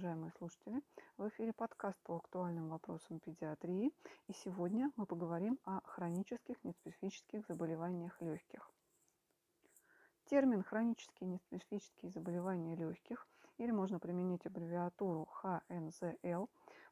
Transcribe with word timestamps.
уважаемые 0.00 0.32
слушатели! 0.38 0.82
В 1.18 1.28
эфире 1.28 1.52
подкаст 1.52 1.98
по 2.04 2.16
актуальным 2.16 2.70
вопросам 2.70 3.20
педиатрии. 3.20 3.92
И 4.28 4.32
сегодня 4.32 4.90
мы 4.96 5.04
поговорим 5.04 5.58
о 5.66 5.82
хронических 5.84 6.56
неспецифических 6.64 7.46
заболеваниях 7.46 8.18
легких. 8.22 8.70
Термин 10.24 10.62
«хронические 10.62 11.28
неспецифические 11.28 12.10
заболевания 12.12 12.76
легких» 12.76 13.28
или 13.58 13.72
можно 13.72 13.98
применить 13.98 14.46
аббревиатуру 14.46 15.26
ХНЗЛ 15.26 16.48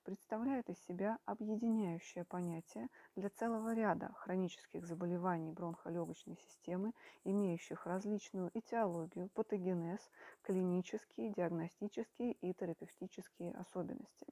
представляет 0.08 0.70
из 0.70 0.78
себя 0.86 1.18
объединяющее 1.26 2.24
понятие 2.24 2.88
для 3.14 3.28
целого 3.28 3.74
ряда 3.74 4.10
хронических 4.14 4.86
заболеваний 4.86 5.52
бронхолегочной 5.52 6.38
системы, 6.38 6.94
имеющих 7.24 7.84
различную 7.84 8.50
этиологию, 8.54 9.28
патогенез, 9.34 10.00
клинические, 10.40 11.34
диагностические 11.34 12.32
и 12.40 12.54
терапевтические 12.54 13.52
особенности. 13.52 14.26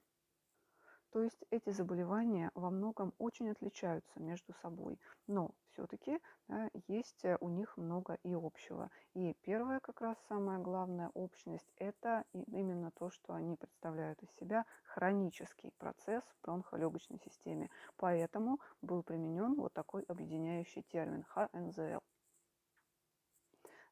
То 1.16 1.22
есть 1.22 1.46
эти 1.50 1.70
заболевания 1.70 2.50
во 2.54 2.68
многом 2.68 3.14
очень 3.16 3.48
отличаются 3.48 4.20
между 4.20 4.52
собой, 4.60 5.00
но 5.26 5.52
все-таки 5.72 6.20
да, 6.46 6.68
есть 6.88 7.24
э, 7.24 7.38
у 7.40 7.48
них 7.48 7.78
много 7.78 8.18
и 8.22 8.34
общего. 8.34 8.90
И 9.14 9.34
первая 9.40 9.80
как 9.80 10.02
раз 10.02 10.18
самая 10.28 10.58
главная 10.58 11.10
общность– 11.14 11.72
это 11.78 12.24
именно 12.34 12.90
то, 12.90 13.08
что 13.08 13.32
они 13.32 13.56
представляют 13.56 14.22
из 14.22 14.30
себя 14.32 14.66
хронический 14.84 15.72
процесс 15.78 16.22
в 16.22 16.42
бронхолегочной 16.42 17.18
системе. 17.24 17.70
Поэтому 17.96 18.60
был 18.82 19.02
применен 19.02 19.54
вот 19.54 19.72
такой 19.72 20.02
объединяющий 20.02 20.82
термин 20.82 21.24
ХНЗЛ. 21.30 22.02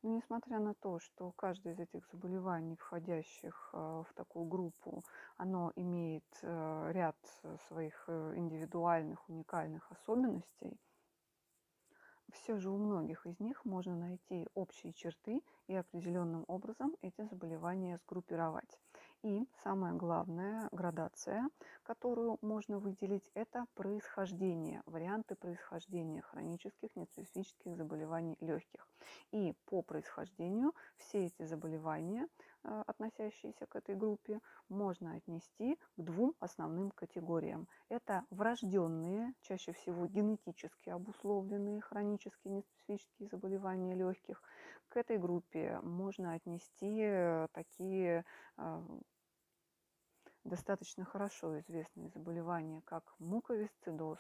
Несмотря 0.07 0.59
на 0.59 0.75
то, 0.75 0.99
что 0.99 1.33
каждое 1.33 1.73
из 1.73 1.81
этих 1.81 2.07
заболеваний, 2.13 2.77
входящих 2.77 3.71
э, 3.73 3.77
в 4.07 4.13
такую 4.15 4.45
группу, 4.45 5.03
оно 5.39 5.73
имеет 5.77 6.27
э, 6.43 6.91
ряд 6.93 7.17
своих 7.69 8.05
э, 8.09 8.35
индивидуальных, 8.37 9.27
уникальных 9.31 9.91
особенностей, 9.91 10.79
все 12.35 12.59
же 12.59 12.69
у 12.69 12.77
многих 12.77 13.27
из 13.27 13.41
них 13.41 13.65
можно 13.65 13.97
найти 13.97 14.47
общие 14.53 14.93
черты 14.93 15.43
и 15.69 15.75
определенным 15.75 16.45
образом 16.49 16.95
эти 17.01 17.23
заболевания 17.23 17.97
сгруппировать. 17.97 18.79
И 19.25 19.49
самая 19.63 19.95
главная 19.95 20.69
градация, 20.71 21.49
которую 21.83 22.37
можно 22.43 22.79
выделить, 22.79 23.31
это 23.33 23.65
происхождение, 23.75 24.83
варианты 24.85 25.35
происхождения 25.35 26.21
хронических 26.21 26.95
неспецифических 26.95 27.75
заболеваний 27.75 28.37
легких. 28.41 28.87
И 29.33 29.55
по 29.65 29.81
происхождению 29.81 30.75
все 30.99 31.25
эти 31.25 31.47
заболевания, 31.47 32.29
э, 32.65 32.83
относящиеся 32.87 33.65
к 33.65 33.77
этой 33.77 33.95
группе, 33.95 34.41
можно 34.69 35.15
отнести 35.15 35.77
к 35.97 36.03
двум 36.03 36.35
основным 36.39 36.91
категориям. 36.91 37.67
Это 37.89 38.27
врожденные, 38.29 39.33
чаще 39.41 39.73
всего 39.73 40.07
генетически 40.07 40.91
обусловленные 40.91 41.81
хронические 41.81 42.57
неспецифические 42.57 43.31
заболевания 43.31 43.95
легких. 43.95 44.43
К 44.89 44.99
этой 44.99 45.17
группе 45.17 45.81
можно 45.83 46.35
отнести 46.35 47.01
э, 47.01 47.49
такие 47.53 48.27
э, 48.59 48.83
достаточно 50.45 51.05
хорошо 51.05 51.59
известные 51.61 52.09
заболевания, 52.09 52.83
как 52.85 53.15
муковисцидоз, 53.19 54.19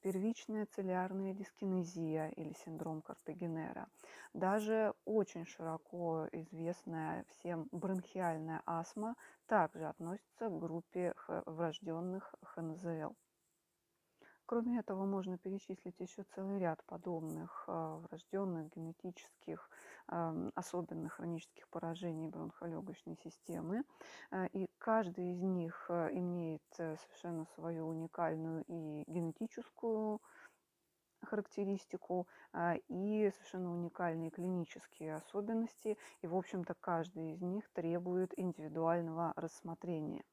первичная 0.00 0.66
целлярная 0.66 1.34
дискинезия 1.34 2.28
или 2.30 2.52
синдром 2.64 3.02
Картагенера, 3.02 3.88
даже 4.32 4.94
очень 5.04 5.44
широко 5.46 6.28
известная 6.32 7.24
всем 7.28 7.68
бронхиальная 7.72 8.62
астма 8.66 9.16
также 9.46 9.86
относится 9.86 10.48
к 10.48 10.58
группе 10.58 11.14
врожденных 11.46 12.34
ХНЗЛ. 12.42 13.14
Кроме 14.48 14.78
этого, 14.78 15.04
можно 15.04 15.36
перечислить 15.36 16.00
еще 16.00 16.22
целый 16.34 16.58
ряд 16.58 16.82
подобных 16.86 17.64
э, 17.68 18.00
врожденных 18.08 18.74
генетических 18.74 19.68
э, 20.08 20.50
особенных 20.54 21.12
хронических 21.12 21.68
поражений 21.68 22.28
бронхолегочной 22.28 23.18
системы. 23.22 23.84
Э, 24.30 24.46
и 24.54 24.70
каждый 24.78 25.32
из 25.32 25.42
них 25.42 25.90
имеет 25.90 26.62
совершенно 26.74 27.44
свою 27.56 27.88
уникальную 27.88 28.64
и 28.68 29.04
генетическую 29.06 30.22
характеристику 31.20 32.26
и 32.88 33.30
совершенно 33.34 33.74
уникальные 33.74 34.30
клинические 34.30 35.16
особенности. 35.16 35.98
И, 36.22 36.26
в 36.26 36.34
общем-то, 36.34 36.74
каждый 36.80 37.32
из 37.32 37.42
них 37.42 37.68
требует 37.74 38.32
индивидуального 38.38 39.34
рассмотрения. 39.36 40.24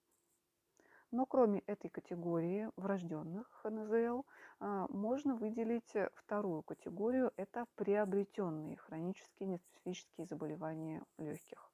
Но 1.15 1.25
кроме 1.25 1.59
этой 1.59 1.89
категории 1.89 2.69
врожденных 2.75 3.49
ХНЗЛ 3.61 4.23
а, 4.59 4.85
можно 4.89 5.33
выделить 5.33 5.93
вторую 6.13 6.61
категорию– 6.61 7.31
это 7.37 7.67
приобретенные 7.75 8.75
хронические 8.75 9.47
неспецифические 9.47 10.27
заболевания 10.27 11.05
легких. 11.17 11.71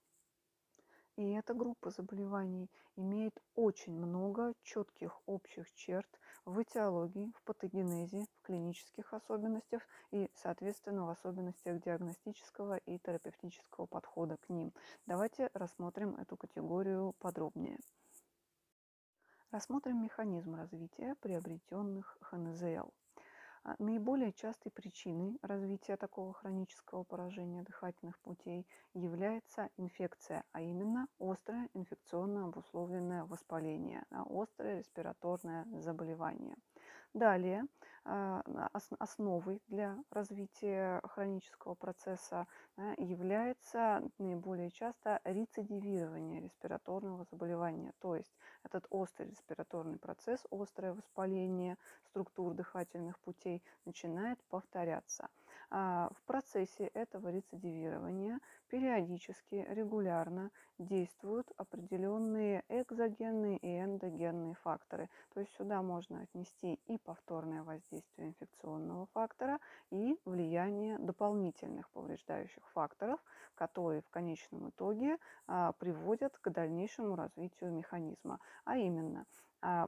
И 1.15 1.31
эта 1.31 1.55
группа 1.55 1.89
заболеваний 1.89 2.69
имеет 2.95 3.33
очень 3.55 3.97
много 3.97 4.53
четких 4.61 5.19
общих 5.25 5.73
черт 5.73 6.19
в 6.45 6.61
этиологии, 6.61 7.33
в 7.35 7.41
патогенезе, 7.41 8.27
в 8.37 8.45
клинических 8.45 9.11
особенностях 9.11 9.81
и, 10.11 10.29
соответственно, 10.35 11.07
в 11.07 11.09
особенностях 11.09 11.81
диагностического 11.81 12.77
и 12.77 12.99
терапевтического 12.99 13.87
подхода 13.87 14.37
к 14.37 14.49
ним. 14.49 14.71
Давайте 15.07 15.49
рассмотрим 15.55 16.15
эту 16.17 16.37
категорию 16.37 17.15
подробнее. 17.17 17.79
Рассмотрим 19.51 20.01
механизм 20.01 20.55
развития 20.55 21.13
приобретенных 21.19 22.17
ХНЗЛ. 22.21 22.89
А, 23.65 23.75
наиболее 23.79 24.31
частой 24.31 24.71
причиной 24.71 25.37
развития 25.41 25.97
такого 25.97 26.31
хронического 26.31 27.03
поражения 27.03 27.61
дыхательных 27.61 28.17
путей 28.19 28.65
является 28.93 29.69
инфекция, 29.75 30.45
а 30.53 30.61
именно 30.61 31.09
острое 31.19 31.67
инфекционно 31.73 32.45
обусловленное 32.45 33.25
воспаление, 33.25 34.05
острое 34.09 34.77
респираторное 34.77 35.67
заболевание. 35.81 36.55
Далее 37.13 37.67
а, 38.05 38.41
основой 38.99 39.61
для 39.67 39.97
развития 40.11 41.01
хронического 41.03 41.75
процесса 41.75 42.47
является 42.97 44.01
наиболее 44.17 44.71
часто 44.71 45.19
рецидивирование 45.25 46.39
респираторного 46.39 47.25
заболевания. 47.25 47.93
То 47.99 48.15
есть 48.15 48.33
этот 48.63 48.87
острый 48.89 49.29
респираторный 49.29 49.99
процесс, 49.99 50.45
острое 50.51 50.93
воспаление 50.93 51.77
структур 52.05 52.53
дыхательных 52.53 53.19
путей 53.19 53.61
начинает 53.83 54.41
повторяться. 54.45 55.27
А, 55.69 56.09
в 56.15 56.23
процессе 56.23 56.87
этого 56.87 57.29
рецидивирования 57.29 58.39
периодически, 58.91 59.65
регулярно 59.69 60.51
действуют 60.77 61.49
определенные 61.55 62.63
экзогенные 62.67 63.57
и 63.57 63.79
эндогенные 63.79 64.55
факторы. 64.55 65.09
То 65.33 65.39
есть 65.39 65.53
сюда 65.55 65.81
можно 65.81 66.21
отнести 66.21 66.79
и 66.87 66.97
повторное 66.97 67.63
воздействие 67.63 68.29
инфекционного 68.29 69.07
фактора, 69.13 69.59
и 69.91 70.17
влияние 70.25 70.97
дополнительных 70.99 71.89
повреждающих 71.91 72.67
факторов, 72.73 73.19
которые 73.55 74.01
в 74.01 74.09
конечном 74.09 74.69
итоге 74.69 75.17
а, 75.47 75.71
приводят 75.73 76.37
к 76.39 76.49
дальнейшему 76.49 77.15
развитию 77.15 77.71
механизма. 77.71 78.39
А 78.65 78.75
именно, 78.75 79.25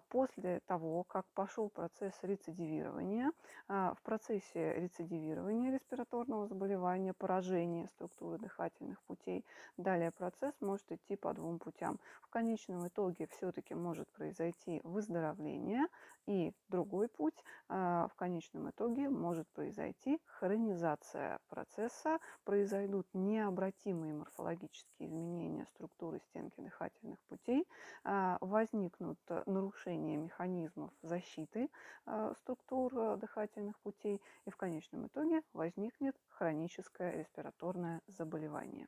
после 0.09 0.59
того, 0.67 1.03
как 1.03 1.25
пошел 1.33 1.69
процесс 1.69 2.13
рецидивирования, 2.21 3.31
а, 3.67 3.93
в 3.95 4.01
процессе 4.03 4.73
рецидивирования 4.75 5.71
респираторного 5.71 6.47
заболевания, 6.47 7.13
поражения 7.13 7.87
структуры 7.87 8.37
дыхательных 8.37 9.01
путей, 9.03 9.45
далее 9.77 10.11
процесс 10.11 10.53
может 10.61 10.91
идти 10.91 11.15
по 11.15 11.33
двум 11.33 11.59
путям. 11.59 11.99
В 12.21 12.29
конечном 12.29 12.87
итоге 12.87 13.27
все-таки 13.27 13.73
может 13.73 14.09
произойти 14.11 14.81
выздоровление, 14.83 15.87
и 16.25 16.53
другой 16.69 17.09
путь 17.09 17.43
а, 17.69 18.07
в 18.07 18.15
конечном 18.15 18.69
итоге 18.69 19.09
может 19.09 19.47
произойти 19.49 20.19
хронизация 20.25 21.39
процесса, 21.49 22.19
произойдут 22.43 23.07
необратимые 23.13 24.13
морфологические 24.13 25.09
изменения 25.09 25.65
структуры 25.65 26.19
стенки 26.29 26.61
дыхательных 26.61 27.19
путей, 27.27 27.67
возникнут 28.03 29.19
нарушения 29.45 29.73
нарушение 29.73 30.17
механизмов 30.17 30.91
защиты 31.01 31.69
э, 32.05 32.33
структур 32.37 32.97
э, 32.97 33.17
дыхательных 33.17 33.79
путей, 33.79 34.21
и 34.45 34.49
в 34.49 34.57
конечном 34.57 35.07
итоге 35.07 35.41
возникнет 35.53 36.15
хроническое 36.29 37.11
респираторное 37.11 38.01
заболевание. 38.07 38.87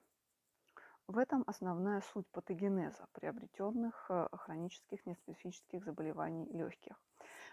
В 1.08 1.18
этом 1.18 1.44
основная 1.48 2.02
суть 2.02 2.28
патогенеза 2.32 3.08
приобретенных 3.14 4.06
э, 4.10 4.28
хронических 4.32 5.06
неспецифических 5.06 5.84
заболеваний 5.84 6.46
легких. 6.52 7.00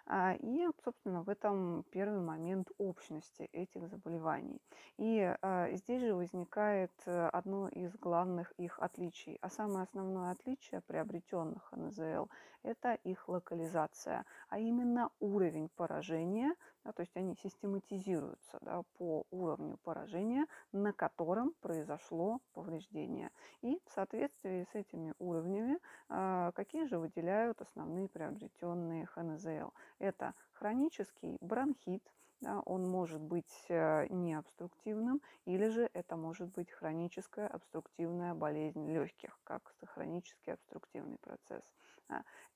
А, 0.07 0.35
и, 0.35 0.67
собственно, 0.85 1.23
в 1.23 1.29
этом 1.29 1.85
первый 1.91 2.21
момент 2.21 2.69
общности 2.79 3.49
этих 3.53 3.89
заболеваний. 3.89 4.61
И 4.99 5.21
а, 5.43 5.71
здесь 5.73 6.03
же 6.03 6.15
возникает 6.15 6.93
э, 7.07 7.29
одно 7.29 7.69
из 7.69 7.95
главных 7.97 8.53
их 8.53 8.79
отличий. 8.81 9.39
А 9.41 9.49
самое 9.49 9.85
основное 9.85 10.33
отличие 10.33 10.81
приобретенных 10.83 11.71
НЗЛ– 11.73 12.27
это 12.63 12.95
их 13.05 13.29
локализация, 13.29 14.25
а 14.49 14.59
именно 14.59 15.11
уровень 15.21 15.69
поражения, 15.77 16.55
да, 16.85 16.93
то 16.93 17.01
есть 17.01 17.17
они 17.17 17.37
систематизируются 17.37 18.59
да, 18.61 18.83
по 18.99 19.25
уровню 19.31 19.79
поражения, 19.85 20.47
на 20.73 20.93
котором 20.93 21.55
произошло 21.61 22.41
повреждение. 22.53 23.31
И 23.61 23.81
в 23.87 23.91
соответствии 23.91 24.67
с 24.73 24.75
этими 24.75 25.15
уровнями, 25.19 25.79
а, 26.09 26.53
какие 26.53 26.85
же 26.87 26.99
выделяют 26.99 27.61
основные 27.61 28.09
приобретенные 28.09 29.07
ХНЗЛ? 29.07 29.71
Это 29.99 30.35
хронический 30.53 31.37
бронхит, 31.41 32.03
да, 32.43 32.61
он 32.67 32.89
может 32.89 33.21
быть 33.21 33.67
э, 33.69 34.09
необструктивным, 34.09 35.23
или 35.45 35.69
же 35.69 35.89
это 35.93 36.17
может 36.17 36.49
быть 36.49 36.73
хроническая 36.73 37.47
обструктивная 37.47 38.35
болезнь 38.35 38.85
легких, 38.93 39.39
как 39.45 39.75
хронический 39.87 40.51
обструктивный 40.51 41.19
процесс. 41.19 41.63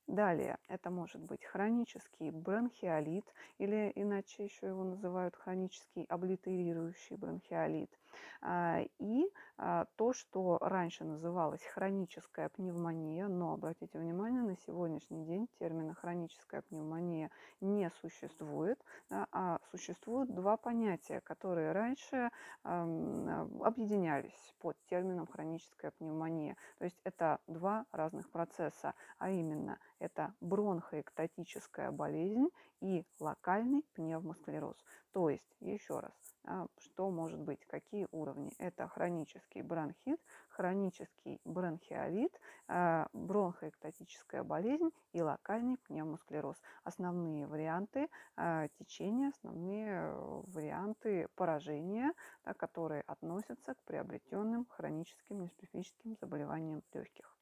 Далее, 0.08 0.58
это 0.68 0.90
может 0.90 1.20
быть 1.22 1.44
хронический 1.44 2.30
бронхиолит, 2.32 3.32
или 3.58 3.92
иначе 3.94 4.44
еще 4.44 4.66
его 4.66 4.82
называют 4.84 5.36
хронический 5.36 6.04
облитерирующий 6.08 7.16
бронхиолит. 7.16 7.96
А, 8.40 8.80
и 8.98 9.26
а, 9.58 9.86
то, 9.96 10.12
что 10.12 10.58
раньше 10.60 11.04
называлось 11.04 11.62
хроническая 11.64 12.48
пневмония, 12.48 13.28
но 13.28 13.52
обратите 13.52 13.98
внимание, 13.98 14.42
на 14.42 14.56
сегодняшний 14.56 15.24
день 15.24 15.48
термина 15.58 15.94
хроническая 15.94 16.62
пневмония 16.62 17.30
не 17.60 17.90
существует, 18.00 18.78
а 19.10 19.58
существуют 19.70 20.34
два 20.34 20.56
понятия, 20.56 21.20
которые 21.20 21.72
раньше 21.72 22.30
объединялись 22.62 24.54
под 24.60 24.76
термином 24.86 25.26
хроническая 25.26 25.90
пневмония. 25.92 26.56
То 26.78 26.84
есть 26.84 27.00
это 27.04 27.40
два 27.46 27.86
разных 27.92 28.30
процесса, 28.30 28.94
а 29.18 29.30
именно 29.30 29.78
это 29.98 30.34
бронхоэктатическая 30.40 31.90
болезнь 31.90 32.48
и 32.80 33.04
локальный 33.20 33.84
пневмосклероз. 33.94 34.76
То 35.12 35.30
есть, 35.30 35.56
еще 35.60 36.00
раз, 36.00 36.12
а, 36.44 36.66
что 36.78 37.10
может 37.10 37.40
быть, 37.40 37.64
какие 37.66 38.06
уровни? 38.12 38.52
Это 38.58 38.86
хронический 38.88 39.62
бронхит, 39.62 40.20
хронический 40.48 41.40
бронхиолит, 41.44 42.38
а, 42.68 43.08
бронхоэктатическая 43.12 44.42
болезнь 44.42 44.90
и 45.12 45.22
локальный 45.22 45.78
пневмосклероз. 45.78 46.56
Основные 46.84 47.46
варианты 47.46 48.08
а, 48.36 48.68
течения, 48.78 49.30
основные 49.30 50.12
варианты 50.46 51.28
поражения, 51.34 52.12
которые 52.56 53.02
относятся 53.02 53.74
к 53.74 53.82
приобретенным 53.84 54.66
хроническим 54.66 55.40
неспецифическим 55.40 56.16
заболеваниям 56.20 56.82
легких. 56.92 57.36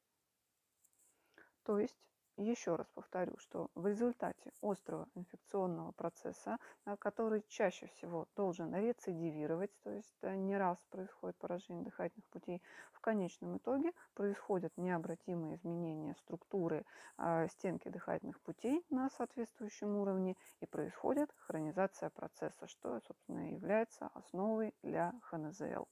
То 1.63 1.79
есть 1.79 1.97
еще 2.37 2.75
раз 2.75 2.87
повторю, 2.93 3.37
что 3.37 3.69
в 3.75 3.87
результате 3.87 4.51
острого 4.61 5.07
инфекционного 5.15 5.91
процесса, 5.91 6.57
который 6.99 7.43
чаще 7.47 7.87
всего 7.87 8.27
должен 8.35 8.73
рецидивировать, 8.75 9.71
то 9.83 9.91
есть 9.91 10.21
не 10.23 10.57
раз 10.57 10.77
происходит 10.89 11.37
поражение 11.37 11.83
дыхательных 11.83 12.25
путей, 12.27 12.61
в 12.93 12.99
конечном 13.01 13.57
итоге 13.57 13.91
происходят 14.13 14.73
необратимые 14.77 15.55
изменения 15.55 16.15
структуры 16.15 16.85
а, 17.17 17.47
стенки 17.47 17.89
дыхательных 17.89 18.39
путей 18.41 18.83
на 18.89 19.09
соответствующем 19.09 19.95
уровне 19.95 20.35
и 20.59 20.65
происходит 20.65 21.33
хронизация 21.37 22.09
процесса, 22.09 22.67
что, 22.67 22.99
собственно, 23.01 23.51
является 23.51 24.07
основой 24.13 24.73
для 24.81 25.13
ХНЗЛ. 25.23 25.85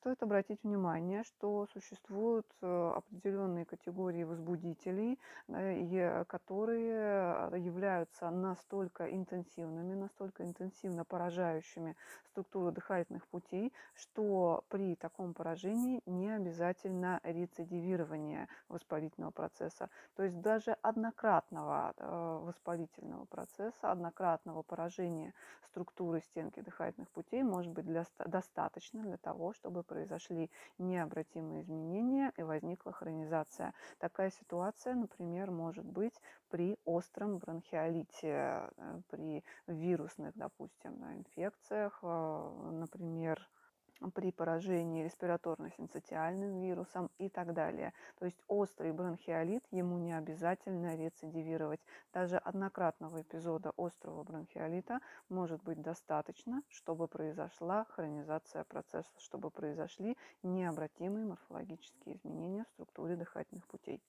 Стоит 0.00 0.22
обратить 0.22 0.62
внимание, 0.62 1.24
что 1.24 1.66
существуют 1.74 2.46
э, 2.62 2.92
определенные 2.96 3.66
категории 3.66 4.22
возбудителей, 4.22 5.18
э, 5.48 6.24
которые 6.24 7.50
являются 7.62 8.30
настолько 8.30 9.14
интенсивными, 9.14 9.92
настолько 9.92 10.42
интенсивно 10.42 11.04
поражающими 11.04 11.96
структуру 12.30 12.72
дыхательных 12.72 13.26
путей, 13.28 13.74
что 13.92 14.64
при 14.70 14.94
таком 14.94 15.34
поражении 15.34 16.00
не 16.06 16.30
обязательно 16.30 17.20
рецидивирование 17.22 18.48
воспалительного 18.68 19.32
процесса. 19.32 19.90
То 20.16 20.22
есть 20.22 20.40
даже 20.40 20.78
однократного 20.80 21.92
э, 21.98 22.38
воспалительного 22.44 23.26
процесса, 23.26 23.92
однократного 23.92 24.62
поражения 24.62 25.34
структуры 25.70 26.20
стенки 26.20 26.60
дыхательных 26.60 27.10
путей 27.10 27.42
может 27.42 27.72
быть 27.72 27.86
для, 27.86 28.04
достаточно 28.26 29.02
для 29.02 29.16
того, 29.16 29.52
чтобы 29.52 29.82
произошли 29.90 30.50
необратимые 30.78 31.62
изменения 31.62 32.32
и 32.36 32.42
возникла 32.42 32.92
хронизация. 32.92 33.74
Такая 33.98 34.30
ситуация, 34.30 34.94
например, 34.94 35.50
может 35.50 35.84
быть 35.84 36.14
при 36.48 36.78
остром 36.84 37.38
бронхиолите, 37.38 38.20
э, 38.22 39.00
при 39.10 39.42
вирусных, 39.66 40.36
допустим, 40.36 40.92
инфекциях, 41.18 41.98
э, 42.02 42.70
например, 42.70 43.48
при 44.14 44.32
поражении 44.32 45.04
респираторно-синцитиальным 45.04 46.60
вирусом 46.60 47.10
и 47.18 47.28
так 47.28 47.52
далее. 47.52 47.92
То 48.18 48.24
есть 48.24 48.42
острый 48.48 48.92
бронхиолит 48.92 49.64
ему 49.70 49.98
не 49.98 50.12
обязательно 50.16 50.96
рецидивировать. 50.96 51.80
Даже 52.12 52.36
однократного 52.38 53.22
эпизода 53.22 53.72
острого 53.76 54.22
бронхиолита 54.24 55.00
может 55.28 55.62
быть 55.62 55.80
достаточно, 55.82 56.62
чтобы 56.68 57.08
произошла 57.08 57.84
хронизация 57.84 58.64
процесса, 58.64 59.10
чтобы 59.18 59.50
произошли 59.50 60.16
необратимые 60.42 61.26
морфологические 61.26 62.16
изменения 62.16 62.64
в 62.64 62.68
структуре 62.68 63.16
дыхательных 63.16 63.66
путей. 63.66 64.02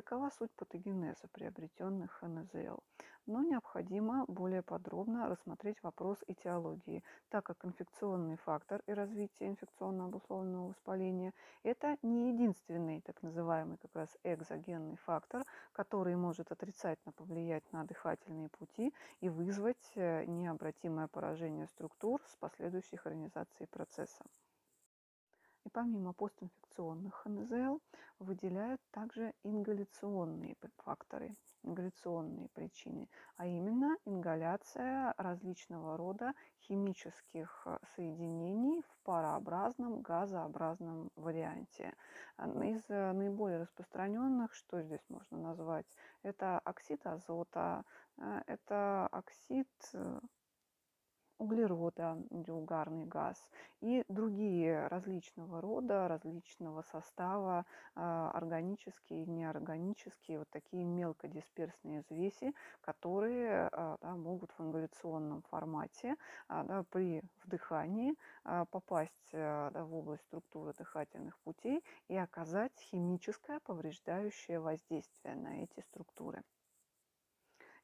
Такова 0.00 0.30
суть 0.30 0.50
патогенеза 0.52 1.28
приобретенных 1.28 2.22
НЗЛ. 2.22 2.78
Но 3.26 3.42
необходимо 3.42 4.24
более 4.28 4.62
подробно 4.62 5.28
рассмотреть 5.28 5.82
вопрос 5.82 6.16
этиологии, 6.26 7.04
так 7.28 7.44
как 7.44 7.62
инфекционный 7.66 8.36
фактор 8.36 8.82
и 8.86 8.94
развитие 8.94 9.50
инфекционно 9.50 10.06
обусловленного 10.06 10.68
воспаления– 10.68 11.34
это 11.64 11.98
не 12.00 12.32
единственный 12.32 13.02
так 13.02 13.22
называемый 13.22 13.76
как 13.76 13.94
раз 13.94 14.16
экзогенный 14.24 14.96
фактор, 14.96 15.44
который 15.72 16.16
может 16.16 16.50
отрицательно 16.50 17.12
повлиять 17.12 17.70
на 17.70 17.84
дыхательные 17.84 18.48
пути 18.48 18.94
и 19.20 19.28
вызвать 19.28 19.92
э, 19.96 20.24
необратимое 20.24 21.08
поражение 21.08 21.66
структур 21.66 22.22
с 22.26 22.36
последующей 22.36 22.96
хронизацией 22.96 23.68
процесса. 23.68 24.24
Помимо 25.72 26.12
постинфекционных 26.12 27.24
НЗЛ 27.26 27.78
выделяют 28.18 28.80
также 28.90 29.32
ингаляционные 29.44 30.56
факторы, 30.78 31.36
ингаляционные 31.62 32.48
причины, 32.48 33.08
а 33.36 33.46
именно 33.46 33.96
ингаляция 34.04 35.14
различного 35.16 35.96
рода 35.96 36.32
химических 36.62 37.62
э, 37.66 37.78
соединений 37.94 38.82
в 38.82 39.04
парообразном, 39.04 40.00
газообразном 40.02 41.10
варианте. 41.14 41.94
Из 42.38 42.82
э, 42.88 43.12
наиболее 43.12 43.58
распространенных, 43.60 44.52
что 44.54 44.82
здесь 44.82 45.04
можно 45.08 45.38
назвать, 45.38 45.86
это 46.24 46.58
оксид 46.58 47.06
азота, 47.06 47.84
э, 48.18 48.42
это 48.46 49.06
оксид 49.12 49.68
углерода 51.40 52.18
угарный 52.48 53.06
газ 53.06 53.50
и 53.80 54.04
другие 54.08 54.86
различного 54.88 55.60
рода, 55.60 56.06
различного 56.06 56.82
состава, 56.82 57.64
а, 57.94 58.30
органические 58.32 59.22
и 59.24 59.30
неорганические, 59.30 60.40
вот 60.40 60.50
такие 60.50 60.84
мелкодисперсные 60.84 62.00
взвеси, 62.02 62.52
которые 62.82 63.68
а, 63.72 63.96
да, 64.02 64.14
могут 64.16 64.52
в 64.52 64.60
ингаляционном 64.60 65.42
формате 65.42 66.16
а, 66.48 66.62
да, 66.64 66.84
при 66.90 67.22
вдыхании 67.44 68.14
попасть 68.70 69.30
да, 69.32 69.70
в 69.84 69.94
область 69.94 70.24
структуры 70.24 70.74
дыхательных 70.74 71.38
путей 71.40 71.82
и 72.08 72.16
оказать 72.16 72.78
химическое 72.78 73.60
повреждающее 73.60 74.60
воздействие 74.60 75.34
на 75.36 75.62
эти 75.64 75.80
структуры. 75.80 76.42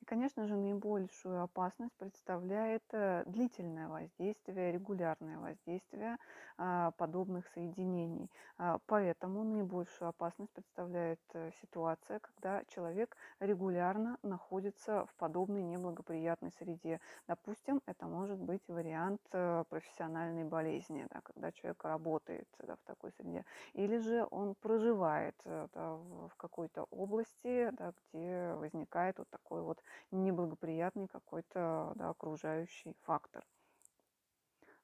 Конечно 0.07 0.47
же, 0.47 0.55
наибольшую 0.55 1.43
опасность 1.43 1.93
представляет 1.99 2.85
э, 2.93 3.25
длительное 3.27 3.89
воздействие, 3.89 4.71
регулярное 4.71 5.37
воздействие 5.41 6.17
а, 6.59 6.93
подобных 6.93 7.49
соединений. 7.49 8.31
А, 8.57 8.79
поэтому 8.87 9.43
наибольшую 9.43 10.09
опасность 10.11 10.53
представляет 10.53 11.19
э, 11.33 11.51
ситуация, 11.61 12.21
когда 12.21 12.63
человек 12.69 13.17
регулярно 13.41 14.17
находится 14.23 15.07
в 15.07 15.15
подобной 15.17 15.65
неблагоприятной 15.65 16.53
среде. 16.53 17.01
Допустим, 17.27 17.83
это 17.87 18.07
может 18.07 18.39
быть 18.39 18.63
вариант 18.69 19.21
э, 19.33 19.65
профессиональной 19.69 20.45
болезни, 20.45 21.05
да, 21.11 21.21
когда 21.23 21.51
человек 21.51 21.83
работает 21.83 22.47
да, 22.61 22.77
в 22.77 22.83
такой 22.85 23.11
среде, 23.11 23.45
или 23.73 23.99
же 23.99 24.25
он 24.31 24.55
проживает 24.55 25.35
да, 25.45 25.67
в 25.97 26.31
какой-то 26.37 26.85
области, 26.93 27.71
да, 27.73 27.93
где 28.13 28.55
возникает 28.55 29.19
вот 29.19 29.29
такой 29.31 29.63
вот 29.63 29.83
неблагоприятный 30.11 31.09
какой-то 31.09 31.93
да, 31.97 32.11
окружающий 32.11 32.95
фактор. 33.03 33.47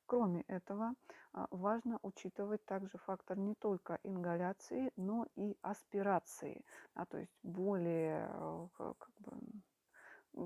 Кроме 0.06 0.42
этого, 0.42 0.94
а, 1.32 1.46
важно 1.50 1.98
учитывать 2.02 2.64
также 2.66 2.98
фактор 2.98 3.38
не 3.38 3.54
только 3.54 3.98
ингаляции, 4.02 4.92
но 4.96 5.26
и 5.36 5.56
аспирации, 5.62 6.64
а, 6.94 7.06
то 7.06 7.18
есть 7.18 7.38
более 7.42 8.28
э, 8.28 8.68
как 8.76 9.10
бы, 9.20 9.32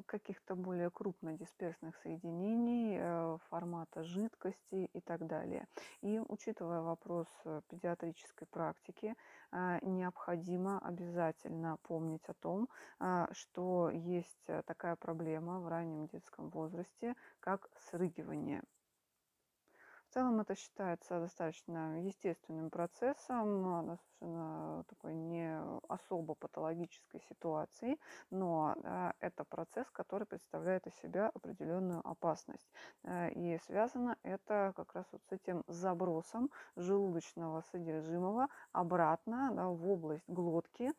каких-то 0.06 0.54
более 0.54 0.90
крупнодисперсных 0.90 1.96
соединений, 2.02 2.96
э, 2.98 3.38
формата 3.48 4.02
жидкости 4.02 4.90
и 4.92 5.00
так 5.00 5.26
далее. 5.26 5.66
И 6.02 6.20
учитывая 6.28 6.80
вопрос 6.80 7.28
э, 7.44 7.60
педиатрической 7.68 8.46
практики, 8.46 9.14
э, 9.52 9.78
необходимо 9.82 10.78
обязательно 10.78 11.78
помнить 11.82 12.24
о 12.28 12.34
том, 12.34 12.68
что 13.32 13.90
есть 13.90 14.46
такая 14.66 14.96
проблема 14.96 15.60
в 15.60 15.68
раннем 15.68 16.06
детском 16.06 16.50
возрасте, 16.50 17.14
как 17.40 17.68
срыгивание 17.90 18.62
целом 20.16 20.40
это 20.40 20.54
считается 20.54 21.20
достаточно 21.20 22.00
естественным 22.00 22.70
процессом, 22.70 23.86
достаточно 23.86 24.84
такой 24.88 25.14
не 25.14 25.60
особо 25.88 26.34
патологической 26.34 27.20
ситуацией, 27.28 28.00
но 28.30 28.74
это 29.20 29.44
процесс, 29.44 29.86
который 29.90 30.26
представляет 30.26 30.86
из 30.86 30.94
себя 31.02 31.30
определенную 31.34 32.00
опасность. 32.02 32.66
Э, 33.04 33.30
и 33.30 33.58
связано 33.66 34.16
это 34.22 34.72
как 34.74 34.94
раз 34.94 35.04
вот 35.12 35.22
с 35.28 35.32
этим 35.32 35.64
забросом 35.66 36.50
желудочного 36.76 37.62
содержимого 37.72 38.48
обратно 38.72 39.50
да, 39.52 39.68
в 39.68 39.86
область 39.86 40.28
глотки. 40.28 40.92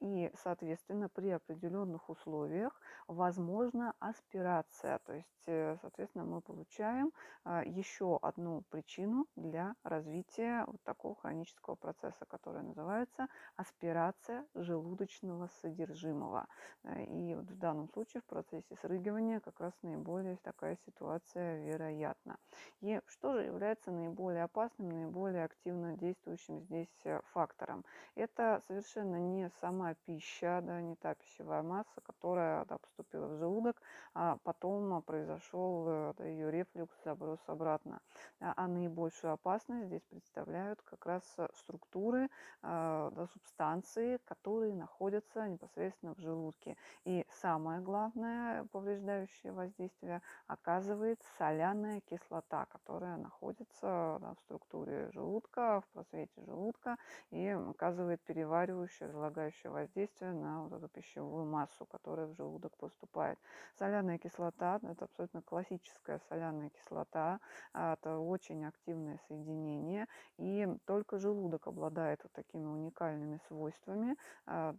И, 0.00 0.32
соответственно, 0.42 1.08
при 1.08 1.30
определенных 1.30 2.08
условиях 2.08 2.80
возможна 3.06 3.94
аспирация. 4.00 4.98
То 5.00 5.12
есть, 5.12 5.44
э, 5.46 5.76
соответственно, 5.80 6.24
мы 6.24 6.40
получаем 6.40 7.12
э, 7.44 7.62
еще 7.66 8.18
одну 8.22 8.55
причину 8.62 9.26
для 9.36 9.74
развития 9.82 10.64
вот 10.66 10.82
такого 10.82 11.14
хронического 11.16 11.74
процесса, 11.74 12.24
который 12.26 12.62
называется 12.62 13.28
аспирация 13.56 14.46
желудочного 14.54 15.48
содержимого. 15.62 16.46
Э, 16.84 17.04
и 17.04 17.34
вот 17.34 17.50
в 17.50 17.58
данном 17.58 17.88
случае 17.90 18.20
в 18.22 18.24
процессе 18.26 18.76
срыгивания 18.82 19.40
как 19.40 19.60
раз 19.60 19.72
наиболее 19.82 20.36
такая 20.42 20.76
ситуация 20.86 21.64
вероятна. 21.64 22.38
И 22.80 23.00
что 23.06 23.32
же 23.32 23.42
является 23.42 23.90
наиболее 23.90 24.44
опасным, 24.44 24.88
наиболее 24.88 25.44
активно 25.44 25.96
действующим 25.96 26.60
здесь 26.60 27.00
э, 27.04 27.20
фактором? 27.32 27.84
Это 28.14 28.62
совершенно 28.66 29.16
не 29.16 29.50
сама 29.60 29.94
пища, 30.06 30.60
да, 30.62 30.80
не 30.80 30.96
та 30.96 31.14
пищевая 31.14 31.62
масса, 31.62 32.00
которая 32.02 32.64
да, 32.66 32.78
поступила 32.78 33.26
в 33.26 33.38
желудок, 33.38 33.80
а 34.14 34.38
потом 34.44 35.02
произошел 35.02 35.86
э, 35.88 36.14
да, 36.18 36.24
ее 36.24 36.50
рефлюкс, 36.50 36.94
заброс 37.04 37.40
обратно 37.46 38.00
а 38.40 38.68
наибольшую 38.68 39.32
опасность 39.32 39.86
здесь 39.86 40.02
представляют 40.10 40.82
как 40.82 41.06
раз 41.06 41.22
э, 41.38 41.48
структуры, 41.54 42.28
а, 42.62 43.10
да, 43.12 43.26
субстанции, 43.28 44.18
которые 44.24 44.74
находятся 44.74 45.48
непосредственно 45.48 46.14
в 46.14 46.18
желудке. 46.18 46.76
И 47.04 47.24
самое 47.30 47.80
главное 47.80 48.64
повреждающее 48.72 49.52
воздействие 49.52 50.20
оказывает 50.46 51.22
соляная 51.38 52.00
кислота, 52.00 52.66
которая 52.66 53.16
находится 53.16 54.18
да, 54.20 54.34
в 54.34 54.40
структуре 54.40 55.10
желудка, 55.12 55.80
в 55.80 55.88
просвете 55.92 56.42
желудка 56.42 56.96
и 57.30 57.48
оказывает 57.48 58.20
переваривающее, 58.22 59.08
разлагающее 59.08 59.70
воздействие 59.70 60.32
на 60.32 60.64
вот 60.64 60.72
эту 60.72 60.88
пищевую 60.88 61.46
массу, 61.46 61.86
которая 61.86 62.26
в 62.26 62.34
желудок 62.34 62.76
поступает. 62.76 63.38
Соляная 63.78 64.18
кислота– 64.18 64.78
это 64.82 65.06
абсолютно 65.06 65.42
классическая 65.42 66.20
соляная 66.28 66.70
кислота, 66.70 67.40
а, 67.72 67.94
это 67.94 68.25
очень 68.26 68.64
активное 68.64 69.18
соединение, 69.28 70.06
и 70.38 70.68
только 70.84 71.18
желудок 71.18 71.66
обладает 71.66 72.20
вот 72.22 72.32
такими 72.32 72.64
уникальными 72.64 73.40
свойствами, 73.48 74.16
а, 74.46 74.74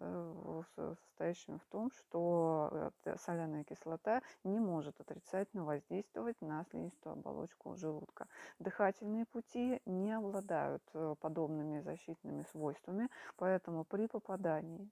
состоящими 1.18 1.58
в 1.58 1.66
том, 1.72 1.92
что 1.92 2.92
э, 3.06 3.16
соляная 3.18 3.64
кислота 3.64 4.22
не 4.44 4.60
может 4.60 5.00
отрицательно 5.00 5.66
воздействовать 5.66 6.40
на 6.42 6.64
слизистую 6.66 7.14
оболочку 7.14 7.76
желудка. 7.76 8.28
Дыхательные 8.60 9.26
пути 9.26 9.82
не 9.86 10.12
обладают 10.14 10.84
э, 10.94 11.16
подобными 11.20 11.82
защитными 11.82 12.44
свойствами, 12.52 13.10
поэтому 13.36 13.84
при 13.84 14.08
попадании 14.08 14.90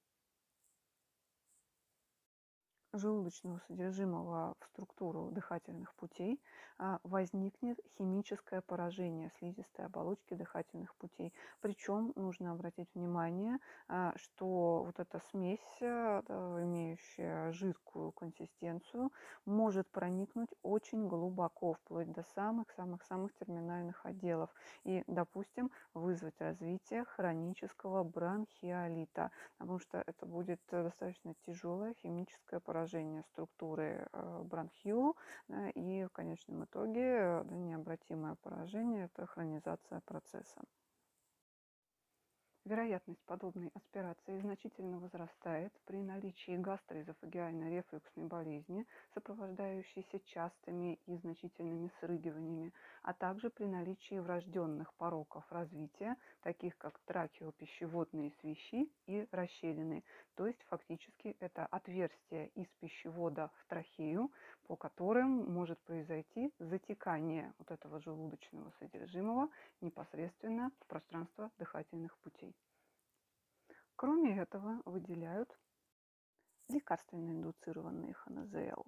желудочного 2.97 3.59
содержимого 3.67 4.55
в 4.59 4.65
структуру 4.65 5.29
дыхательных 5.31 5.93
путей 5.95 6.41
а, 6.77 6.99
возникнет 7.03 7.79
химическое 7.97 8.61
поражение 8.61 9.29
слизистой 9.37 9.85
оболочки 9.85 10.33
дыхательных 10.33 10.93
путей. 10.95 11.33
Причем 11.61 12.13
нужно 12.15 12.51
обратить 12.51 12.89
внимание, 12.95 13.59
а, 13.87 14.13
что 14.17 14.83
вот 14.85 14.99
эта 14.99 15.19
смесь, 15.31 15.59
а, 15.81 16.21
имеющая 16.63 17.51
жидкую 17.51 18.11
консистенцию, 18.11 19.11
может 19.45 19.87
проникнуть 19.89 20.49
очень 20.63 21.07
глубоко, 21.07 21.73
вплоть 21.73 22.11
до 22.11 22.23
самых-самых-самых 22.35 23.33
терминальных 23.35 24.05
отделов 24.05 24.49
и, 24.83 25.03
допустим, 25.07 25.71
вызвать 25.93 26.39
развитие 26.39 27.05
хронического 27.05 28.03
бронхиолита, 28.03 29.31
потому 29.57 29.79
что 29.79 30.03
это 30.05 30.25
будет 30.25 30.59
достаточно 30.69 31.33
тяжелое 31.45 31.93
химическое 31.93 32.59
поражение 32.59 32.84
поражение 32.85 33.23
структуры 33.23 34.07
э, 34.13 34.41
бронхиол, 34.43 35.15
и 35.73 36.05
в 36.07 36.13
конечном 36.13 36.65
итоге 36.65 37.41
да, 37.43 37.55
необратимое 37.55 38.35
поражение– 38.35 39.05
это 39.15 39.25
хронизация 39.25 40.01
процесса. 40.01 40.61
Вероятность 42.65 43.23
подобной 43.27 43.69
аспирации 43.75 44.39
значительно 44.39 44.97
возрастает 44.97 45.71
при 45.85 45.97
наличии 45.97 46.57
гастроэзофагиальной 46.57 47.69
рефлюксной 47.77 48.25
болезни, 48.25 48.87
сопровождающейся 49.13 50.19
частыми 50.21 50.99
и 51.05 51.15
значительными 51.17 51.91
срыгиваниями, 51.99 52.73
а 53.03 53.13
также 53.13 53.51
при 53.51 53.65
наличии 53.65 54.17
врожденных 54.17 54.91
пороков 54.95 55.43
развития, 55.51 56.15
таких 56.41 56.75
как 56.79 56.97
трахеопищеводные 57.05 58.31
свищи 58.41 58.91
и 59.05 59.27
расщелины, 59.31 60.03
то 60.33 60.47
есть 60.47 60.63
фактически 60.63 61.37
это 61.39 61.67
отверстие 61.67 62.47
из 62.55 62.65
пищевода 62.79 63.51
в 63.59 63.67
трахею, 63.67 64.31
по 64.67 64.75
которым 64.75 65.51
может 65.51 65.79
произойти 65.79 66.51
затекание 66.59 67.53
вот 67.57 67.71
этого 67.71 67.99
желудочного 67.99 68.71
содержимого 68.79 69.49
непосредственно 69.81 70.71
в 70.79 70.87
пространство 70.87 71.51
дыхательных 71.57 72.17
путей. 72.19 72.55
Кроме 73.95 74.37
этого 74.37 74.81
выделяют 74.85 75.57
лекарственно 76.69 77.29
индуцированные 77.29 78.13
ХНЗЛ. 78.13 78.83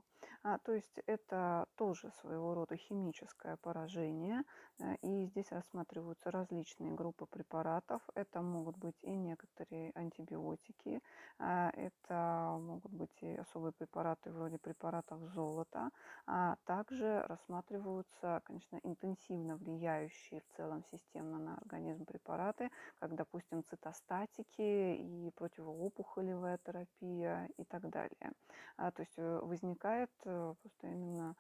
А, 0.50 0.60
то 0.60 0.72
есть 0.74 0.98
это 1.08 1.66
тоже 1.76 2.10
своего 2.22 2.54
рода 2.54 2.78
химическое 2.78 3.58
поражение, 3.58 4.44
э, 4.80 4.96
и 5.02 5.26
здесь 5.26 5.52
рассматриваются 5.52 6.32
различные 6.32 6.94
группы 6.94 7.26
препаратов. 7.26 8.02
Это 8.16 8.42
могут 8.42 8.78
быть 8.78 8.96
и 9.02 9.12
некоторые 9.12 9.92
антибиотики, 9.94 11.02
а, 11.38 11.70
это 11.74 12.58
могут 12.62 12.94
быть 12.94 13.12
и 13.24 13.36
особые 13.36 13.74
препараты 13.74 14.32
вроде 14.32 14.58
препаратов 14.58 15.20
золота, 15.34 15.90
а 16.26 16.56
также 16.64 17.24
рассматриваются, 17.28 18.42
конечно, 18.46 18.80
интенсивно 18.84 19.58
влияющие 19.58 20.40
в 20.40 20.56
целом 20.56 20.86
системно 20.92 21.40
на 21.40 21.58
организм 21.58 22.06
препараты, 22.06 22.70
как, 23.00 23.16
допустим, 23.16 23.66
цитостатики 23.66 24.96
и 24.96 25.30
противоопухолевая 25.36 26.58
терапия 26.64 27.50
и 27.58 27.66
так 27.66 27.90
далее. 27.90 28.32
А, 28.78 28.92
то 28.92 29.02
есть 29.02 29.18
э, 29.18 29.40
возникает 29.42 30.12
э, 30.26 30.37
просто 30.62 30.88
именно 30.88 31.36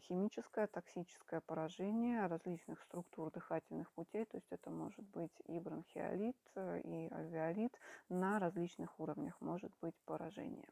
химическое, 0.00 0.66
токсическое 0.66 1.40
поражение 1.40 2.26
различных 2.26 2.80
структур 2.82 3.30
дыхательных 3.30 3.90
путей, 3.92 4.24
то 4.24 4.36
есть 4.36 4.50
это 4.50 4.70
может 4.70 5.04
быть 5.04 5.42
и 5.46 5.60
бронхиолит, 5.60 6.36
э, 6.54 6.80
и 6.80 7.08
альвеолит, 7.12 7.78
на 8.08 8.38
различных 8.38 8.98
уровнях 8.98 9.40
может 9.40 9.72
быть 9.80 9.94
поражение. 10.06 10.68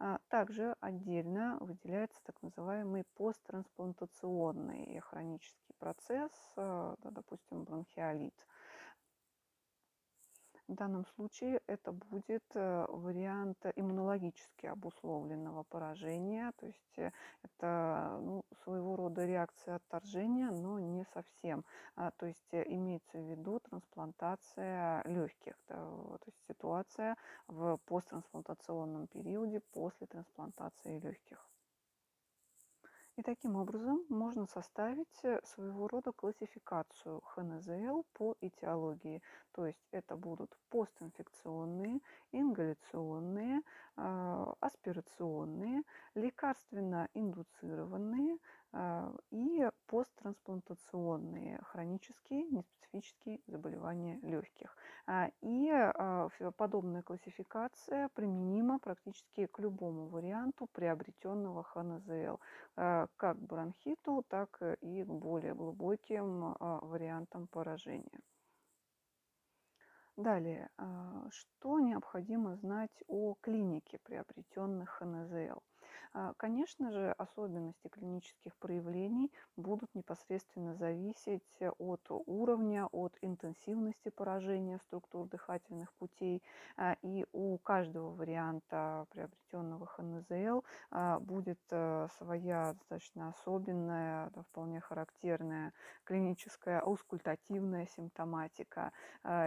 А, 0.00 0.18
также 0.28 0.76
отдельно 0.80 1.58
выделяется 1.60 2.20
так 2.24 2.40
называемый 2.42 3.04
посттрансплантационный 3.14 5.00
хронический 5.00 5.74
процесс, 5.78 6.30
да, 6.56 6.96
допустим, 7.02 7.64
бронхиолит. 7.64 8.34
В 10.68 10.74
данном 10.74 11.06
случае 11.06 11.62
это 11.66 11.92
будет 11.92 12.44
э, 12.52 12.86
вариант 12.90 13.56
иммунологически 13.74 14.66
обусловленного 14.66 15.62
поражения, 15.62 16.52
то 16.58 16.66
есть 16.66 16.98
э, 16.98 17.10
это 17.42 18.18
ну, 18.20 18.44
своего 18.64 18.94
рода 18.94 19.24
реакция 19.24 19.76
отторжения, 19.76 20.50
но 20.50 20.78
не 20.78 21.06
совсем. 21.14 21.64
А, 21.96 22.10
то 22.10 22.26
есть 22.26 22.52
э, 22.52 22.64
имеется 22.66 23.16
в 23.16 23.30
виду 23.30 23.60
трансплантация 23.60 25.02
легких, 25.06 25.54
да, 25.68 25.76
то 25.76 26.26
есть 26.26 26.38
ситуация 26.46 27.16
в 27.46 27.78
посттрансплантационном 27.86 29.06
периоде 29.06 29.60
после 29.72 30.06
трансплантации 30.06 30.98
легких. 30.98 31.48
И 33.18 33.22
таким 33.22 33.56
образом 33.56 34.04
можно 34.08 34.46
составить 34.46 35.24
э, 35.24 35.40
своего 35.42 35.88
рода 35.88 36.12
классификацию 36.12 37.20
ХНЗЛ 37.22 38.04
по 38.12 38.36
этиологии. 38.40 39.22
То 39.50 39.66
есть 39.66 39.84
это 39.90 40.14
будут 40.16 40.56
постинфекционные, 40.70 41.98
ингаляционные, 42.30 43.62
а, 43.96 44.54
аспирационные, 44.60 45.82
лекарственно 46.14 47.08
индуцированные 47.12 48.38
и 49.30 49.70
посттрансплантационные 49.86 51.58
хронические 51.62 52.44
неспецифические 52.44 53.40
заболевания 53.46 54.18
легких. 54.22 54.76
А, 55.06 55.30
и 55.40 55.72
подобная 56.56 57.02
классификация 57.02 58.08
применима 58.10 58.78
практически 58.78 59.46
к 59.46 59.58
любому 59.58 60.08
варианту 60.08 60.66
приобретенного 60.72 61.62
ХНЗЛ, 61.62 62.38
как 62.74 63.16
к 63.16 63.34
бронхиту, 63.36 64.24
так 64.28 64.60
и 64.80 65.02
к 65.02 65.08
более 65.08 65.54
глубоким 65.54 66.54
вариантам 66.58 67.46
поражения. 67.48 68.20
Далее, 70.18 70.68
а, 70.76 71.28
что 71.30 71.78
необходимо 71.78 72.56
знать 72.56 73.04
о 73.06 73.36
клинике 73.40 73.98
приобретенных 73.98 74.90
ХНЗЛ? 74.90 75.62
А, 76.18 76.34
конечно 76.36 76.90
же, 76.90 77.12
особенности 77.12 77.86
клинических 77.86 78.56
проявлений 78.56 79.30
будут 79.56 79.94
непосредственно 79.94 80.74
зависеть 80.74 81.62
от 81.78 82.00
уровня, 82.08 82.86
от 82.86 83.16
интенсивности 83.22 84.08
поражения 84.08 84.80
структур 84.80 85.28
дыхательных 85.28 85.92
путей. 85.92 86.42
А, 86.76 86.96
и 87.02 87.24
у 87.32 87.56
каждого 87.58 88.10
варианта 88.16 89.06
приобретенного 89.10 89.86
ХНЗЛ 89.86 90.64
а, 90.90 91.20
будет 91.20 91.60
э, 91.70 92.08
своя 92.18 92.72
достаточно 92.72 93.28
особенная, 93.28 94.32
вполне 94.50 94.80
характерная 94.80 95.72
клиническая 96.02 96.80
аускультативная 96.80 97.86
симптоматика. 97.86 98.92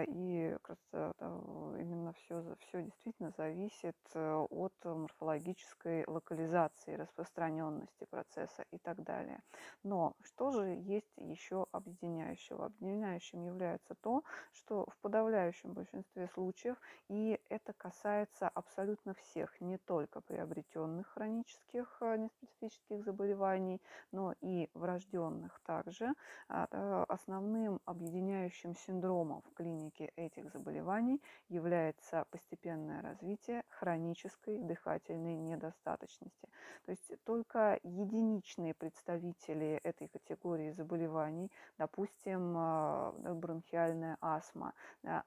И 0.08 0.56
именно 0.92 2.14
все, 2.14 2.56
все 2.60 2.84
действительно 2.84 3.32
зависит 3.32 3.98
э, 4.14 4.46
от 4.50 4.74
морфологической 4.84 6.04
локализации 6.08 6.61
организации, 6.62 6.96
распространенности 6.96 8.06
процесса 8.06 8.66
и 8.72 8.78
так 8.78 9.04
далее. 9.04 9.40
Но 9.84 10.14
что 10.24 10.52
же 10.52 10.66
есть 10.66 11.14
еще 11.18 11.66
объединяющего? 11.72 12.66
Объединяющим 12.66 13.44
является 13.44 13.96
то, 13.96 14.24
что 14.52 14.86
в 14.86 14.98
подавляющем 15.02 15.74
большинстве 15.74 16.28
случаев, 16.34 16.78
и 17.10 17.40
это 17.50 17.74
касается 17.74 18.50
абсолютно 18.50 19.14
всех, 19.14 19.60
не 19.62 19.78
только 19.78 20.22
приобретенных 20.22 21.08
хронических 21.08 21.98
э, 22.02 22.18
неспецифических 22.18 23.04
заболеваний, 23.04 23.82
но 24.12 24.34
и 24.42 24.70
врожденных 24.74 25.60
также, 25.66 26.14
а, 26.48 26.68
э, 26.72 27.06
основным 27.08 27.80
объединяющим 27.86 28.76
синдромом 28.76 29.42
в 29.42 29.54
клинике 29.54 30.12
этих 30.16 30.52
заболеваний 30.52 31.22
является 31.50 32.26
постепенное 32.32 33.02
развитие 33.02 33.64
хронической 33.70 34.60
дыхательной 34.60 35.38
недостаточности 35.38 36.41
возрасте. 36.42 36.48
То 36.86 36.92
есть 36.92 37.24
только 37.24 37.80
единичные 37.84 38.74
представители 38.74 39.80
этой 39.84 40.08
категории 40.08 40.72
заболеваний, 40.72 41.52
допустим, 41.78 42.54
а, 42.58 43.12
бронхиальная 43.12 44.18
астма, 44.22 44.74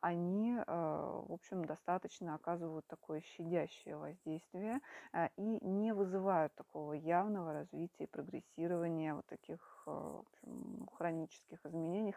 они, 0.01 0.57
а, 0.67 1.23
в 1.27 1.33
общем, 1.33 1.65
достаточно 1.65 2.35
оказывают 2.35 2.87
такое 2.87 3.21
щадящее 3.21 3.97
воздействие 3.97 4.81
а, 5.13 5.31
и 5.37 5.65
не 5.65 5.93
вызывают 5.95 6.55
такого 6.55 6.93
явного 6.95 7.53
развития 7.53 8.07
прогрессирования 8.07 9.15
вот 9.15 9.27
таких 9.27 9.71
хронических 10.97 11.65
изменений, 11.67 12.15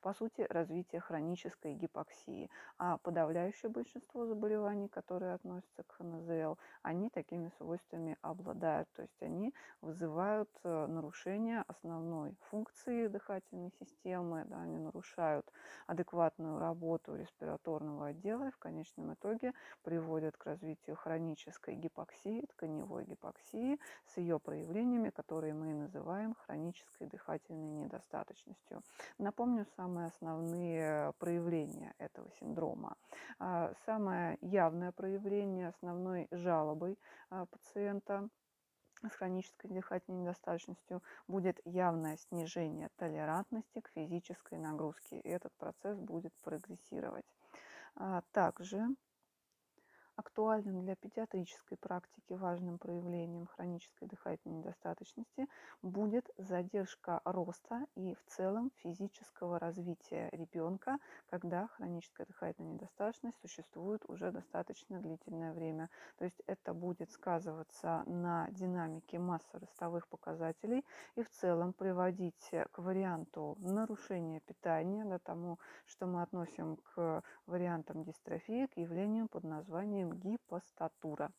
по 0.00 0.12
сути, 0.14 0.46
развития 0.48 1.00
хронической 1.00 1.74
гипоксии. 1.74 2.48
А 2.78 2.98
подавляющее 2.98 3.70
большинство 3.70 4.26
заболеваний, 4.26 4.88
которые 4.88 5.34
относятся 5.34 5.82
к 5.82 5.92
ХНЗЛ, 5.92 6.56
они 6.82 7.10
такими 7.10 7.50
свойствами 7.58 8.16
обладают. 8.22 8.37
То 8.38 9.02
есть 9.02 9.22
они 9.22 9.54
вызывают 9.80 10.50
э, 10.64 10.86
нарушение 10.86 11.64
основной 11.68 12.34
функции 12.50 13.06
дыхательной 13.08 13.72
системы, 13.78 14.44
да, 14.46 14.62
они 14.62 14.78
нарушают 14.78 15.50
адекватную 15.86 16.58
работу 16.58 17.14
респираторного 17.16 18.08
отдела 18.08 18.48
и 18.48 18.50
в 18.50 18.58
конечном 18.58 19.14
итоге 19.14 19.52
приводят 19.82 20.36
к 20.36 20.46
развитию 20.46 20.96
хронической 20.96 21.74
гипоксии, 21.74 22.46
тканевой 22.46 23.04
гипоксии 23.04 23.78
с 24.06 24.16
ее 24.16 24.38
проявлениями, 24.38 25.10
которые 25.10 25.54
мы 25.54 25.74
называем 25.74 26.34
хронической 26.46 27.06
дыхательной 27.06 27.84
недостаточностью. 27.84 28.82
Напомню 29.18 29.66
самые 29.76 30.08
основные 30.08 31.12
проявления 31.18 31.94
этого 31.98 32.30
синдрома. 32.40 32.96
А, 33.38 33.72
самое 33.86 34.38
явное 34.40 34.92
проявление 34.92 35.68
основной 35.68 36.28
жалобой 36.30 36.98
а, 37.30 37.46
пациента 37.46 38.27
с 39.02 39.10
хронической 39.14 39.70
дыхательной 39.70 40.22
недостаточностью 40.22 41.02
будет 41.26 41.60
явное 41.64 42.16
снижение 42.16 42.88
толерантности 42.96 43.80
к 43.80 43.90
физической 43.94 44.58
нагрузке. 44.58 45.20
И 45.20 45.28
этот 45.28 45.52
процесс 45.54 45.98
будет 45.98 46.32
прогрессировать. 46.42 47.26
А, 47.96 48.22
также 48.32 48.86
Актуальным 50.18 50.80
для 50.80 50.96
педиатрической 50.96 51.78
практики 51.78 52.32
важным 52.32 52.78
проявлением 52.78 53.46
хронической 53.46 54.08
дыхательной 54.08 54.56
недостаточности 54.58 55.46
будет 55.80 56.28
задержка 56.36 57.20
роста 57.24 57.86
и 57.94 58.16
в 58.16 58.24
целом 58.26 58.72
физического 58.82 59.60
развития 59.60 60.28
ребенка, 60.32 60.98
когда 61.30 61.68
хроническая 61.68 62.26
дыхательная 62.26 62.72
недостаточность 62.72 63.38
существует 63.40 64.02
уже 64.08 64.32
достаточно 64.32 64.98
длительное 64.98 65.52
время. 65.52 65.88
То 66.16 66.24
есть 66.24 66.42
это 66.48 66.74
будет 66.74 67.12
сказываться 67.12 68.02
на 68.06 68.48
динамике 68.50 69.20
массы 69.20 69.56
ростовых 69.56 70.08
показателей 70.08 70.84
и 71.14 71.22
в 71.22 71.30
целом 71.30 71.72
приводить 71.72 72.50
к 72.72 72.78
варианту 72.80 73.54
нарушения 73.60 74.40
питания, 74.40 75.04
да, 75.04 75.20
тому, 75.20 75.60
что 75.86 76.06
мы 76.06 76.22
относим 76.22 76.76
к 76.78 77.22
вариантам 77.46 78.02
дистрофии, 78.02 78.66
к 78.66 78.76
явлению 78.76 79.28
под 79.28 79.44
названием 79.44 80.07
гипостатура. 80.10 81.30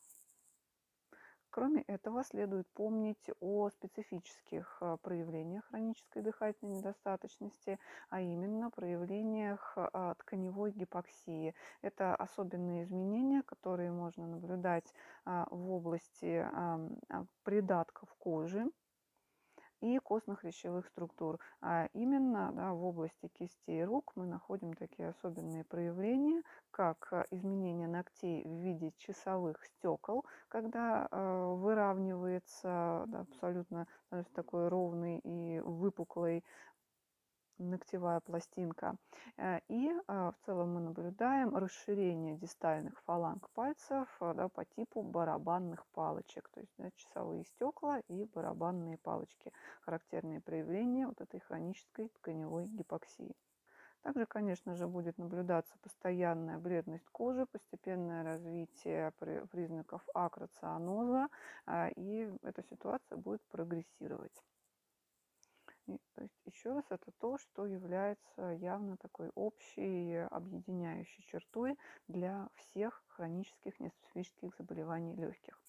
Кроме 1.51 1.81
этого, 1.83 2.23
следует 2.23 2.67
помнить 2.73 3.29
о 3.39 3.69
специфических 3.69 4.77
э, 4.81 4.97
проявлениях 5.01 5.65
хронической 5.65 6.21
дыхательной 6.21 6.77
недостаточности, 6.77 7.79
а 8.09 8.21
именно 8.21 8.69
проявлениях 8.69 9.75
э, 9.75 10.13
тканевой 10.19 10.71
гипоксии. 10.71 11.55
Это 11.81 12.15
особенные 12.15 12.83
изменения, 12.83 13.41
которые 13.41 13.91
можно 13.91 14.27
наблюдать 14.27 14.93
э, 15.25 15.45
в 15.49 15.71
области 15.71 16.45
придатков 17.43 18.13
кожи, 18.19 18.69
и 19.81 19.97
костно-хрящевых 19.99 20.87
структур. 20.87 21.39
А 21.61 21.87
именно 21.93 22.51
да, 22.53 22.73
в 22.73 22.83
области 22.83 23.27
кистей 23.27 23.83
рук 23.83 24.11
мы 24.15 24.25
находим 24.25 24.73
такие 24.73 25.09
особенные 25.09 25.63
проявления, 25.63 26.41
как 26.71 27.07
э, 27.11 27.25
изменение 27.31 27.87
ногтей 27.87 28.43
в 28.43 28.61
виде 28.61 28.91
часовых 28.97 29.63
стекол, 29.65 30.25
когда 30.47 31.07
э, 31.09 31.53
выравнивается 31.55 33.05
да, 33.07 33.21
абсолютно 33.21 33.87
такой 34.33 34.67
ровный 34.67 35.19
и 35.19 35.59
выпуклый 35.59 36.43
ногтевая 37.59 38.19
пластинка. 38.19 38.95
Э, 39.37 39.59
и 39.67 39.91
а, 40.07 40.31
в 40.31 40.45
целом 40.45 40.73
мы 40.73 40.81
наблюдаем 40.81 41.55
расширение 41.55 42.37
дистальных 42.37 42.99
фаланг 43.01 43.49
пальцев 43.51 44.07
э, 44.21 44.33
да, 44.35 44.49
по 44.49 44.65
типу 44.65 45.03
барабанных 45.03 45.85
палочек, 45.87 46.49
то 46.49 46.59
есть 46.59 46.73
да, 46.77 46.89
часовые 46.95 47.43
стекла 47.45 47.99
и 48.07 48.25
барабанные 48.25 48.97
палочки. 48.97 49.51
Характерные 49.81 50.41
проявления 50.41 51.07
вот 51.07 51.21
этой 51.21 51.39
хронической 51.39 52.09
тканевой 52.09 52.65
гипоксии. 52.65 53.35
Также, 54.01 54.25
конечно 54.25 54.75
же, 54.75 54.87
будет 54.87 55.17
наблюдаться 55.17 55.77
постоянная 55.81 56.57
бледность 56.57 57.07
кожи, 57.09 57.45
постепенное 57.45 58.23
развитие 58.23 59.11
признаков 59.51 60.01
акроцианоза, 60.13 61.27
и 61.97 62.31
эта 62.43 62.63
ситуация 62.63 63.17
будет 63.17 63.41
прогрессировать. 63.49 64.41
И, 65.89 65.97
то 66.13 66.21
есть, 66.21 66.39
еще 66.45 66.73
раз, 66.73 66.85
это 66.91 67.11
то, 67.19 67.39
что 67.39 67.65
является 67.65 68.41
явно 68.59 68.95
такой 68.97 69.29
общей 69.33 70.17
объединяющей 70.29 71.23
чертой 71.23 71.77
для 72.07 72.47
всех 72.53 73.03
хронических 73.07 73.79
неспецифических 73.79 74.55
заболеваний 74.55 75.15
легких. 75.15 75.59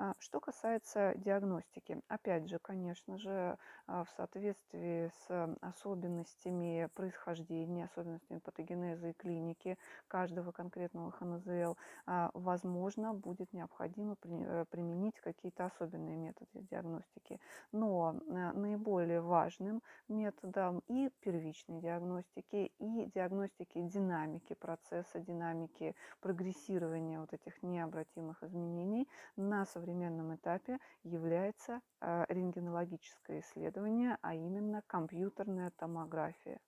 А, 0.00 0.14
что 0.20 0.38
касается 0.38 1.12
диагностики, 1.16 2.00
опять 2.06 2.48
же, 2.48 2.60
конечно 2.60 3.18
же, 3.18 3.58
а, 3.88 4.04
в 4.04 4.10
соответствии 4.10 5.10
с 5.26 5.56
особенностями 5.60 6.88
происхождения, 6.94 7.86
особенностями 7.86 8.38
патогенеза 8.38 9.08
и 9.08 9.12
клиники 9.12 9.76
каждого 10.06 10.52
конкретного 10.52 11.10
ХНЗЛ, 11.10 11.76
а, 12.06 12.30
возможно, 12.32 13.12
будет 13.12 13.52
необходимо 13.52 14.16
э, 14.22 14.66
применить 14.70 15.18
какие-то 15.18 15.66
особенные 15.66 16.16
методы 16.16 16.62
диагностики. 16.70 17.40
Но 17.72 18.12
наиболее 18.28 19.20
важным 19.20 19.82
методом 20.06 20.80
и 20.86 21.10
первичной 21.20 21.80
диагностики, 21.80 22.70
и 22.78 23.06
диагностики 23.06 23.80
динамики 23.80 24.54
процесса, 24.54 25.18
динамики 25.18 25.96
прогрессирования 26.20 27.18
вот 27.18 27.32
этих 27.32 27.60
необратимых 27.64 28.44
изменений 28.44 29.08
на 29.36 29.64
современном 29.66 29.87
современном 29.88 30.34
этапе 30.34 30.78
является 31.02 31.80
а, 32.00 32.26
рентгенологическое 32.28 33.40
исследование, 33.40 34.18
а 34.20 34.34
именно 34.34 34.82
компьютерная 34.86 35.70
томография. 35.70 36.60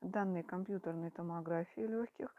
Данные 0.00 0.42
компьютерной 0.42 1.10
томографии 1.10 1.82
легких 1.82 2.34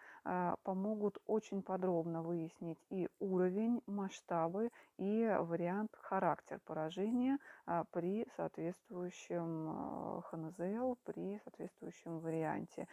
помогут 0.64 1.20
очень 1.28 1.62
подробно 1.62 2.22
выяснить 2.22 2.80
и 2.90 3.08
уровень, 3.20 3.82
масштабы, 3.86 4.72
и 4.98 5.36
вариант, 5.40 5.92
характер 6.02 6.60
поражения 6.66 7.38
а, 7.66 7.84
при 7.92 8.28
соответствующем 8.36 10.22
ХНЗЛ, 10.24 10.96
при 11.04 11.40
соответствующем 11.44 12.20
варианте. 12.20 12.88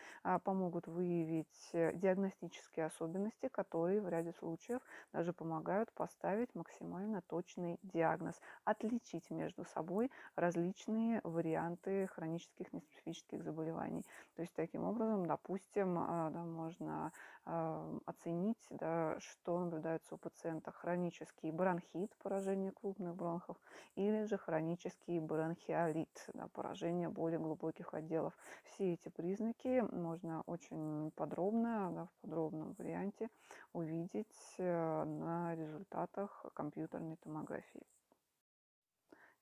Помогут 0.45 0.87
выявить 0.87 1.71
диагностические 1.73 2.87
особенности, 2.87 3.49
которые 3.49 4.01
в 4.01 4.09
ряде 4.09 4.33
случаев 4.33 4.81
даже 5.13 5.33
помогают 5.33 5.93
поставить 5.93 6.55
максимально 6.55 7.23
точный 7.23 7.79
диагноз, 7.83 8.41
отличить 8.65 9.31
между 9.31 9.65
собой 9.65 10.11
различные 10.37 11.21
варианты 11.25 12.07
хронических 12.09 12.73
неспецифических 12.73 13.43
заболеваний. 13.43 14.05
То 14.37 14.43
есть 14.43 14.55
таким 14.55 14.85
образом, 14.85 15.27
допустим, 15.27 15.97
а, 15.99 16.31
да, 16.31 16.45
можно 16.45 17.07
а, 17.07 17.13
оценить, 17.45 18.65
да, 18.71 19.19
что 19.19 19.59
наблюдается 19.59 20.15
у 20.15 20.19
пациента 20.19 20.71
хронический 20.71 21.51
бронхит, 21.51 22.15
поражение 22.19 22.71
крупных 22.71 23.17
бронхов, 23.17 23.57
или 23.97 24.25
же 24.25 24.39
хронический 24.39 25.19
бронхиолит, 25.19 26.31
да, 26.35 26.47
поражение 26.49 27.09
более 27.09 27.41
глубоких 27.41 27.95
отделов. 27.95 28.33
Все 28.65 28.93
эти 28.93 29.09
признаки 29.09 29.81
можно 29.93 30.43
очень 30.47 31.11
подробно, 31.17 31.91
да, 31.93 32.07
в 32.07 32.21
подробном 32.21 32.75
варианте 32.79 33.29
увидеть 33.73 34.55
э, 34.59 35.05
на 35.05 35.57
результатах 35.57 36.45
компьютерной 36.55 37.17
томографии. 37.17 37.87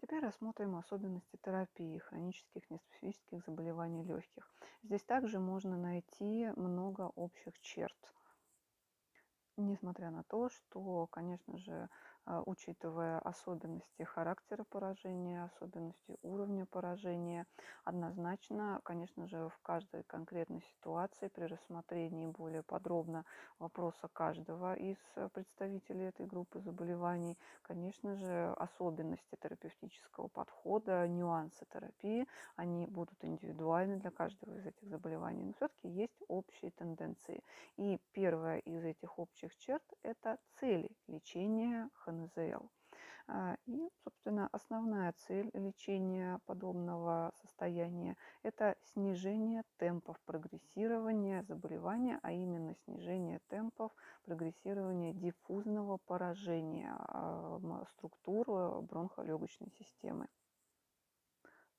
Теперь 0.01 0.21
рассмотрим 0.21 0.77
особенности 0.77 1.37
терапии 1.43 1.99
хронических 1.99 2.71
неспецифических 2.71 3.45
заболеваний 3.45 4.03
легких. 4.03 4.51
Здесь 4.83 5.03
также 5.03 5.39
можно 5.39 5.77
найти 5.77 6.51
много 6.57 7.13
общих 7.17 7.61
черт. 7.61 8.15
Несмотря 9.59 10.11
на 10.11 10.23
то, 10.25 10.49
что, 10.49 11.07
конечно 11.09 11.59
же, 11.59 11.91
учитывая 12.47 13.19
особенности 13.21 14.03
характера 14.03 14.65
поражения, 14.69 15.45
особенности 15.45 16.19
уровня 16.23 16.67
поражения. 16.67 17.47
Однозначно, 17.85 18.81
конечно 18.85 19.27
же, 19.27 19.49
в 19.49 19.59
каждой 19.63 20.03
конкретной 20.05 20.63
ситуации 20.63 21.29
при 21.29 21.45
рассмотрении 21.45 22.27
более 22.27 22.63
подробно 22.63 23.25
вопроса 23.59 24.09
каждого 24.13 24.75
из 24.75 24.99
представителей 25.33 26.07
этой 26.07 26.27
группы 26.27 26.61
заболеваний, 26.61 27.39
конечно 27.63 28.17
же, 28.17 28.55
особенности 28.59 29.37
терапевтического 29.41 30.29
подхода, 30.29 31.07
нюансы 31.09 31.67
терапии, 31.73 32.27
они 32.57 32.87
будут 32.87 33.25
индивидуальны 33.25 33.97
для 33.97 34.11
каждого 34.11 34.57
из 34.57 34.67
этих 34.67 34.89
заболеваний, 34.89 35.45
но 35.45 35.53
все-таки 35.53 35.89
есть 35.89 36.23
общие 36.29 36.71
тенденции. 36.71 37.43
И 37.77 37.99
первая 38.13 38.59
из 38.59 38.85
этих 38.85 39.19
общих 39.19 39.57
черт– 39.57 39.83
это 40.03 40.39
цели 40.59 40.91
лечения 41.07 41.89
ХН 41.95 42.20
НЗЛ. 42.21 42.69
А, 43.33 43.57
и, 43.67 43.89
собственно, 44.03 44.49
основная 44.51 45.13
цель 45.13 45.51
лечения 45.55 46.41
подобного 46.47 47.33
состояния– 47.41 48.17
это 48.43 48.77
снижение 48.93 49.63
темпов 49.77 50.19
прогрессирования 50.27 51.45
заболевания, 51.45 52.19
а 52.23 52.33
именно 52.33 52.75
снижение 52.85 53.41
темпов 53.49 53.93
прогрессирования 54.25 55.13
диффузного 55.13 55.99
поражения 55.99 56.93
а, 56.99 57.85
структур 57.93 58.83
бронхолегочной 58.83 59.71
системы. 59.79 60.27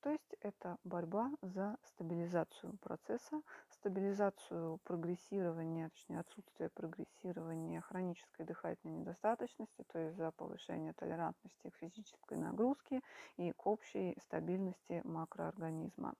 То 0.02 0.10
есть 0.10 0.36
это 0.40 0.78
борьба 0.84 1.32
за 1.42 1.78
стабилизацию 1.84 2.78
процесса, 2.80 3.42
стабилизацию 3.82 4.78
прогрессирования, 4.84 5.90
точнее 5.90 6.20
отсутствие 6.20 6.70
прогрессирования 6.70 7.82
хронической 7.82 8.46
дыхательной 8.46 9.00
недостаточности, 9.00 9.84
то 9.92 9.98
есть 9.98 10.18
за 10.18 10.32
повышение 10.32 10.94
толерантности 10.94 11.72
к 11.72 11.78
физической 11.78 12.38
нагрузке 12.38 13.02
и 13.38 13.52
к 13.54 13.66
общей 13.66 14.16
стабильности 14.22 15.02
макроорганизма. 15.04 16.14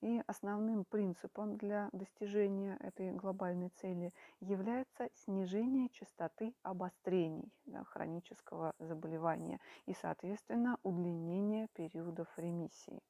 И 0.00 0.22
основным 0.26 0.86
принципом 0.86 1.58
для 1.58 1.90
достижения 1.92 2.78
этой 2.80 3.12
глобальной 3.12 3.68
цели 3.68 4.14
является 4.40 5.10
снижение 5.14 5.90
частоты 5.90 6.54
обострений 6.62 7.52
да, 7.66 7.84
хронического 7.84 8.74
заболевания 8.78 9.60
и, 9.84 9.92
соответственно, 9.92 10.78
удлинение 10.82 11.68
периодов 11.74 12.28
ремиссии. 12.38 13.02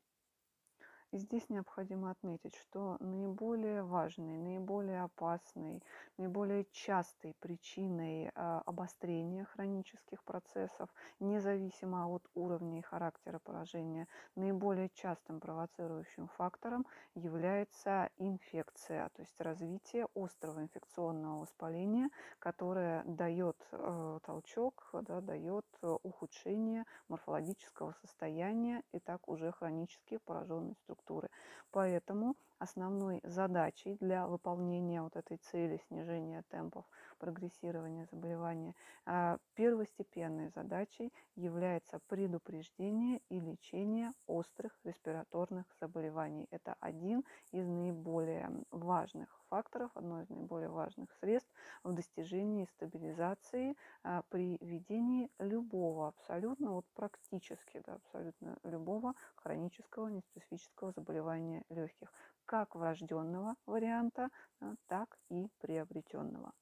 И 1.14 1.18
здесь 1.18 1.48
необходимо 1.48 2.10
отметить, 2.10 2.56
что 2.56 2.96
наиболее 2.98 3.84
важной, 3.84 4.36
наиболее 4.36 5.02
опасной, 5.02 5.80
наиболее 6.18 6.66
частой 6.72 7.36
причиной 7.38 8.32
а, 8.34 8.62
обострения 8.66 9.44
хронических 9.44 10.24
процессов, 10.24 10.92
независимо 11.20 12.08
от 12.12 12.28
уровня 12.34 12.80
и 12.80 12.82
характера 12.82 13.38
поражения, 13.38 14.08
наиболее 14.34 14.90
частым 14.92 15.38
провоцирующим 15.38 16.26
фактором 16.36 16.84
является 17.14 18.10
инфекция, 18.16 19.08
то 19.10 19.22
есть 19.22 19.40
развитие 19.40 20.08
острого 20.16 20.62
инфекционного 20.62 21.42
воспаления, 21.42 22.10
которое 22.40 23.04
дает 23.04 23.56
э, 23.70 24.18
толчок, 24.26 24.90
да, 24.92 25.20
дает 25.20 25.64
ухудшение 26.02 26.84
морфологического 27.06 27.92
состояния 28.00 28.82
и 28.90 28.98
так 28.98 29.28
уже 29.28 29.52
хронически 29.52 30.18
пораженной 30.24 30.74
структуры 30.74 31.03
структуры. 31.04 31.28
Поэтому 31.70 32.36
основной 32.58 33.20
задачей 33.24 33.96
для 34.00 34.26
выполнения 34.26 35.02
вот 35.02 35.16
этой 35.16 35.36
цели 35.36 35.80
снижения 35.88 36.42
темпов 36.50 36.84
прогрессирования 37.24 38.06
заболевания 38.10 38.74
а, 39.06 39.38
первостепенной 39.54 40.50
задачей 40.50 41.10
является 41.36 41.98
предупреждение 42.06 43.22
и 43.30 43.40
лечение 43.40 44.12
острых 44.26 44.78
респираторных 44.84 45.64
заболеваний. 45.80 46.46
Это 46.50 46.76
один 46.80 47.24
из 47.50 47.66
наиболее 47.66 48.50
важных 48.70 49.40
факторов, 49.48 49.90
одно 49.94 50.20
из 50.20 50.28
наиболее 50.28 50.68
важных 50.68 51.10
средств 51.20 51.50
в 51.82 51.94
достижении 51.94 52.66
стабилизации 52.66 53.74
а, 54.02 54.22
при 54.28 54.58
ведении 54.60 55.30
любого, 55.38 56.08
абсолютно 56.08 56.72
вот 56.72 56.84
практически, 56.94 57.82
да, 57.86 57.94
абсолютно 57.94 58.58
любого 58.64 59.14
хронического 59.36 60.08
неспецифического 60.08 60.92
заболевания 60.92 61.62
легких, 61.70 62.12
как 62.44 62.74
врожденного 62.74 63.54
варианта, 63.64 64.28
а, 64.60 64.74
так 64.88 65.16
и 65.30 65.48
приобретенного. 65.60 66.52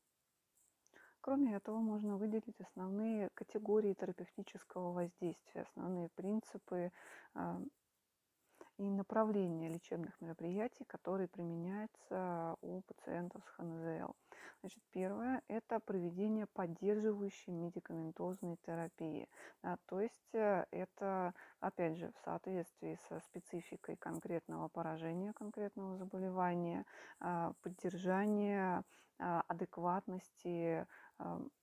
Кроме 1.23 1.55
этого, 1.55 1.79
можно 1.79 2.17
выделить 2.17 2.61
основные 2.61 3.31
категории 3.35 3.95
терапевтического 3.95 4.93
воздействия, 4.93 5.63
основные 5.63 6.09
принципы 6.17 6.91
а, 7.35 7.63
и 8.77 8.91
направления 8.91 9.69
лечебных 9.69 10.21
мероприятий, 10.21 10.85
которые 10.85 11.29
применяются 11.29 12.57
у 12.61 12.81
пациентов 12.83 13.45
с 13.45 13.51
ХНЗЛ. 13.51 14.13
Значит, 14.61 14.83
первое– 14.91 15.43
это 15.49 15.79
проведение 15.79 16.47
поддерживающей 16.47 17.53
медикаментозной 17.53 18.57
терапии. 18.67 19.29
Да, 19.63 19.79
то 19.87 20.01
есть 20.01 20.35
э, 20.35 20.67
это, 20.73 21.35
опять 21.61 21.99
же, 21.99 22.11
в 22.11 22.19
соответствии 22.25 22.99
со 23.09 23.21
спецификой 23.21 23.97
конкретного 23.97 24.67
поражения, 24.67 25.33
конкретного 25.33 25.97
заболевания, 25.97 26.85
а, 27.21 27.53
поддержание 27.63 28.83
а, 29.19 29.45
адекватности 31.23 31.62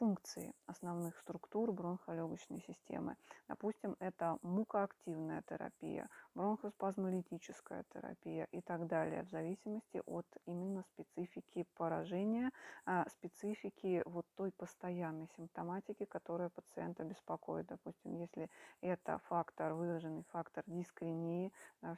функции 0.00 0.54
основных 0.66 1.18
структур 1.18 1.72
бронхолегочной 1.72 2.62
системы. 2.66 3.16
Допустим, 3.48 3.96
это 4.00 4.38
мукоактивная 4.40 5.42
терапия, 5.42 6.08
бронхоспазмолитическая 6.34 7.84
терапия 7.92 8.48
и 8.50 8.62
так 8.62 8.86
далее, 8.86 9.24
в 9.24 9.28
зависимости 9.28 10.00
от 10.06 10.26
именно 10.46 10.82
специфики 10.94 11.66
поражения, 11.74 12.50
а, 12.86 13.06
специфики 13.10 14.02
вот 14.06 14.24
той 14.36 14.52
постоянной 14.52 15.28
симптоматики, 15.36 16.06
которая 16.06 16.48
пациента 16.48 17.04
беспокоит. 17.04 17.66
Допустим, 17.66 18.14
если 18.14 18.48
это 18.80 19.18
фактор, 19.28 19.74
выраженный 19.74 20.24
фактор 20.32 20.64
дискринии, 20.66 21.52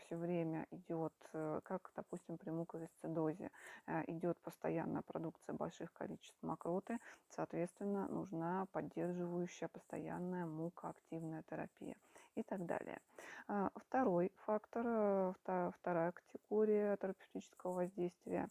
все 0.04 0.16
время 0.16 0.66
идет, 0.72 1.14
э, 1.34 1.60
как, 1.62 1.92
допустим, 1.94 2.36
при 2.36 2.50
муковисцидозе, 2.50 3.50
э, 3.86 4.02
идет 4.08 4.38
постоянная 4.42 5.02
продукция 5.02 5.54
больших 5.54 5.92
количеств 5.92 6.42
мокроты, 6.42 6.98
соответственно, 7.28 7.91
соответственно, 7.92 8.08
нужна 8.08 8.66
поддерживающая 8.72 9.68
постоянная 9.68 10.46
мукоактивная 10.46 11.42
терапия 11.48 11.96
и 12.34 12.42
так 12.42 12.64
далее. 12.66 13.00
А, 13.48 13.70
второй 13.76 14.32
фактор, 14.46 14.86
э, 14.86 15.70
вторая 15.78 16.12
категория 16.12 16.96
терапевтического 16.96 17.74
воздействия 17.74 18.48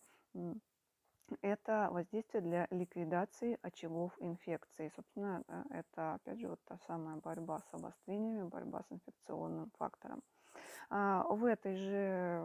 это 1.42 1.88
воздействие 1.92 2.42
для 2.42 2.68
ликвидации 2.72 3.58
очагов 3.62 4.14
инфекции. 4.20 4.92
Собственно, 4.96 5.44
э, 5.48 5.64
это, 5.70 6.16
опять 6.16 6.40
же, 6.40 6.50
вот 6.50 6.60
та 6.66 6.78
самая 6.88 7.16
борьба 7.18 7.60
с 7.60 7.74
обострениями, 7.74 8.50
борьба 8.50 8.84
с 8.84 8.92
инфекционным 8.92 9.72
фактором. 9.78 10.22
А, 10.90 11.24
в 11.30 11.46
этой 11.46 11.76
же 11.76 12.44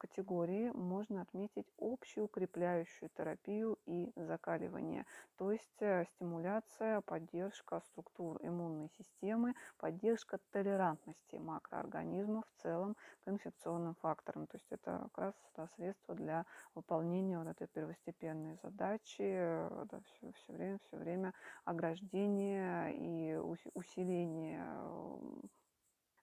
категории 0.00 0.70
можно 0.70 1.22
отметить 1.22 1.66
общую 1.78 2.24
укрепляющую 2.24 3.10
терапию 3.10 3.78
и 3.84 4.10
закаливание, 4.16 5.04
то 5.36 5.52
есть 5.52 5.82
э, 5.82 6.04
стимуляция, 6.14 7.02
поддержка 7.02 7.80
структур 7.80 8.38
иммунной 8.40 8.88
системы, 8.96 9.54
поддержка 9.76 10.38
толерантности 10.52 11.36
макроорганизмов 11.36 12.44
в 12.46 12.62
целом 12.62 12.96
к 13.24 13.28
инфекционным 13.28 13.94
факторам. 13.96 14.46
То 14.46 14.56
есть 14.56 14.70
это 14.70 15.10
как 15.12 15.18
раз 15.18 15.34
да, 15.56 15.66
средство 15.76 16.14
для 16.14 16.46
выполнения 16.74 17.38
вот 17.38 17.48
этой 17.48 17.66
первостепенной 17.66 18.56
задачи, 18.62 19.20
э, 19.20 19.84
да, 19.90 20.00
все, 20.06 20.32
все 20.32 20.52
время, 20.52 20.78
все 20.78 20.96
время 20.96 21.34
ограждения 21.64 22.88
и 22.88 23.36
усиления 23.74 24.66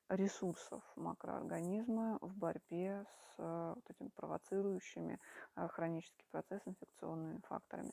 ресурсов 0.09 0.83
макроорганизма 0.95 2.17
в 2.21 2.35
борьбе 2.35 3.05
с 3.05 3.35
э, 3.37 3.73
вот 3.75 3.89
этим 3.89 4.09
провоцирующими 4.11 5.19
э, 5.55 5.67
хронический 5.67 6.25
процесс 6.31 6.61
инфекционными 6.65 7.39
факторами. 7.47 7.91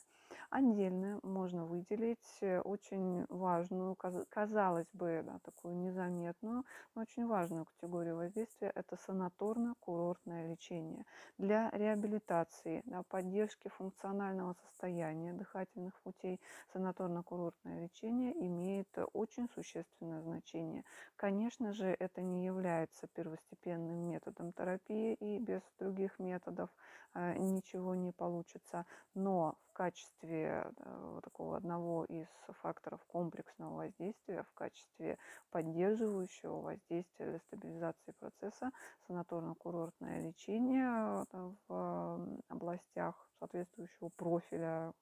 Отдельно 0.51 1.21
можно 1.23 1.67
выделить 1.67 2.39
э, 2.41 2.61
очень 2.61 3.27
важную, 3.29 3.97
казалось 4.29 4.89
бы, 4.93 5.23
да, 5.25 5.39
такую 5.45 5.77
незаметную, 5.77 6.65
но 6.95 7.03
очень 7.03 7.27
важную 7.27 7.65
категорию 7.67 8.17
воздействия– 8.17 8.71
это 8.75 8.97
санаторно-курортное 8.97 10.49
лечение. 10.49 11.05
Для 11.39 11.71
реабилитации, 11.71 12.83
да, 12.87 13.03
поддержки 13.05 13.69
функционального 13.69 14.55
состояния 14.55 15.33
дыхательных 15.33 16.01
путей 16.03 16.41
санаторно-курортное 16.75 17.83
лечение 17.83 18.33
имеет 18.47 18.89
очень 19.13 19.49
существенное 19.49 20.23
значение. 20.23 20.85
Конечно 21.17 21.73
же, 21.73 21.95
это 21.99 22.23
не 22.23 22.45
является 22.47 23.07
первостепенным 23.09 24.09
методом 24.09 24.16
терапии, 24.53 25.15
и 25.15 25.39
без 25.39 25.63
других 25.79 26.19
методов 26.19 26.71
э, 27.15 27.37
ничего 27.39 27.95
не 27.95 28.13
получится, 28.13 28.87
но 29.15 29.57
в 29.69 29.73
качестве 29.73 30.65
э, 30.79 31.21
такого 31.23 31.57
одного 31.57 32.05
из 32.05 32.29
факторов 32.63 33.01
комплексного 33.07 33.77
воздействия, 33.77 34.43
в 34.45 34.53
качестве 34.55 35.19
поддерживающего 35.51 36.61
воздействия 36.61 37.31
для 37.31 37.39
стабилизации 37.41 38.13
процесса 38.19 38.71
санаторно-курортное 39.09 40.21
лечение 40.23 41.25
э, 41.33 41.51
в 41.69 42.41
областях 42.49 43.26
соответствующего 43.39 44.11
профиля 44.17 44.93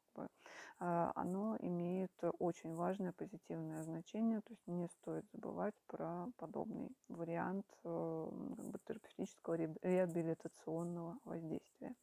а, 0.78 1.12
оно 1.14 1.56
имеет 1.60 2.12
очень 2.38 2.74
важное 2.74 3.12
позитивное 3.12 3.82
значение, 3.82 4.40
то 4.40 4.52
есть 4.52 4.66
не 4.66 4.88
стоит 4.88 5.24
забывать 5.32 5.74
про 5.86 6.26
подобный 6.36 6.90
вариант 7.08 7.66
э, 7.84 8.28
как 8.56 8.66
бы, 8.66 8.78
терапевтического 8.86 9.54
реабилитационного 9.54 11.18
воздействия. 11.24 11.94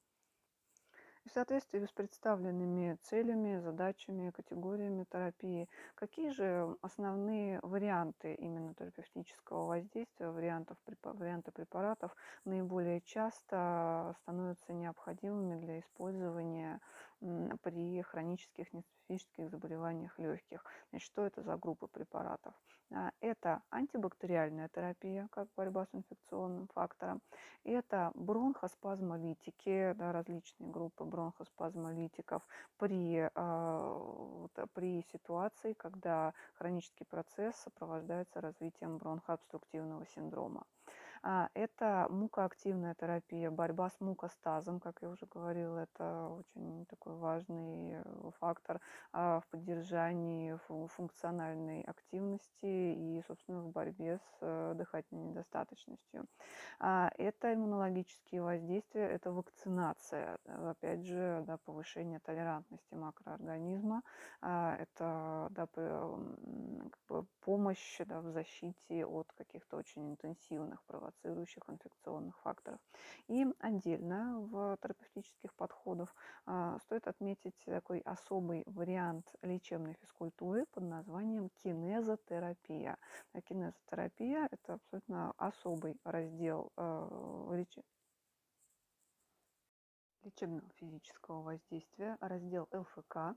И 1.23 1.29
в 1.29 1.31
соответствии 1.33 1.85
с 1.85 1.91
представленными 1.91 2.97
целями, 3.03 3.59
задачами, 3.59 4.31
категориями 4.31 5.05
терапии, 5.11 5.69
какие 5.93 6.29
же 6.29 6.75
основные 6.81 7.59
варианты 7.61 8.33
именно 8.33 8.73
терапевтического 8.73 9.67
воздействия, 9.67 10.29
вариантов, 10.29 10.77
варианты 11.03 11.51
препаратов 11.51 12.15
наиболее 12.43 13.01
часто 13.01 14.15
становятся 14.21 14.73
необходимыми 14.73 15.59
для 15.59 15.79
использования 15.79 16.79
при 17.19 18.01
хронических 18.01 18.67
неспецифических 19.11 19.49
заболеваниях 19.49 20.17
легких. 20.19 20.63
Значит, 20.89 21.05
что 21.05 21.25
это 21.25 21.41
за 21.41 21.57
группы 21.57 21.87
препаратов? 21.87 22.53
А, 22.93 23.11
это 23.21 23.61
антибактериальная 23.69 24.69
терапия, 24.69 25.27
как 25.31 25.47
борьба 25.55 25.85
с 25.85 25.95
инфекционным 25.95 26.67
фактором. 26.73 27.21
Это 27.63 28.11
бронхоспазмолитики, 28.15 29.93
да, 29.97 30.11
различные 30.11 30.71
группы 30.71 31.03
бронхоспазмолитиков 31.03 32.41
при, 32.77 33.29
а, 33.35 34.47
при 34.73 35.03
ситуации, 35.13 35.73
когда 35.73 36.33
хронический 36.53 37.05
процесс 37.05 37.55
сопровождается 37.57 38.41
развитием 38.41 38.97
бронхообструктивного 38.97 40.05
синдрома. 40.05 40.65
А, 41.23 41.49
это 41.53 42.07
мукоактивная 42.09 42.95
терапия, 42.95 43.51
борьба 43.51 43.89
с 43.89 43.99
мукостазом, 43.99 44.79
как 44.79 45.01
я 45.01 45.09
уже 45.09 45.27
говорила, 45.27 45.77
это 45.77 46.29
очень 46.29 46.85
такой 46.87 47.13
важный 47.13 48.01
э, 48.03 48.31
фактор 48.39 48.81
а, 49.13 49.39
в 49.41 49.47
поддержании 49.47 50.57
функциональной 50.87 51.83
активности 51.83 52.65
и, 52.65 53.21
собственно, 53.27 53.61
в 53.61 53.69
борьбе 53.69 54.17
с 54.17 54.37
э, 54.41 54.73
дыхательной 54.75 55.25
недостаточностью. 55.25 56.25
А, 56.79 57.11
это 57.17 57.53
иммунологические 57.53 58.41
воздействия, 58.41 59.03
это 59.03 59.31
вакцинация, 59.31 60.39
опять 60.45 61.05
же, 61.05 61.43
да, 61.45 61.57
повышение 61.57 62.19
толерантности 62.19 62.95
макроорганизма, 62.95 64.01
это 64.41 65.47
да, 65.51 65.67
как 65.67 66.99
бы 67.07 67.25
помощь 67.41 67.99
да, 68.05 68.21
в 68.21 68.31
защите 68.31 69.05
от 69.05 69.31
каких-то 69.33 69.77
очень 69.77 70.09
интенсивных 70.09 70.83
провоций 70.83 71.10
провоцирующих 71.11 71.63
инфекционных 71.67 72.37
факторов. 72.39 72.79
И 73.27 73.45
отдельно 73.59 74.39
в 74.39 74.77
терапевтических 74.81 75.53
подходах 75.55 76.15
а, 76.45 76.79
стоит 76.79 77.07
отметить 77.07 77.55
такой 77.65 77.99
особый 77.99 78.63
вариант 78.65 79.25
лечебной 79.41 79.93
физкультуры 80.01 80.65
под 80.71 80.83
названием 80.83 81.49
кинезотерапия. 81.63 82.97
А 83.33 83.41
кинезотерапия– 83.41 84.47
это 84.51 84.73
абсолютно 84.75 85.33
особый 85.37 85.99
раздел 86.03 86.71
а, 86.77 87.53
лечебного 90.23 90.69
физического 90.75 91.41
воздействия, 91.41 92.17
раздел 92.21 92.67
ЛФК, 92.71 93.35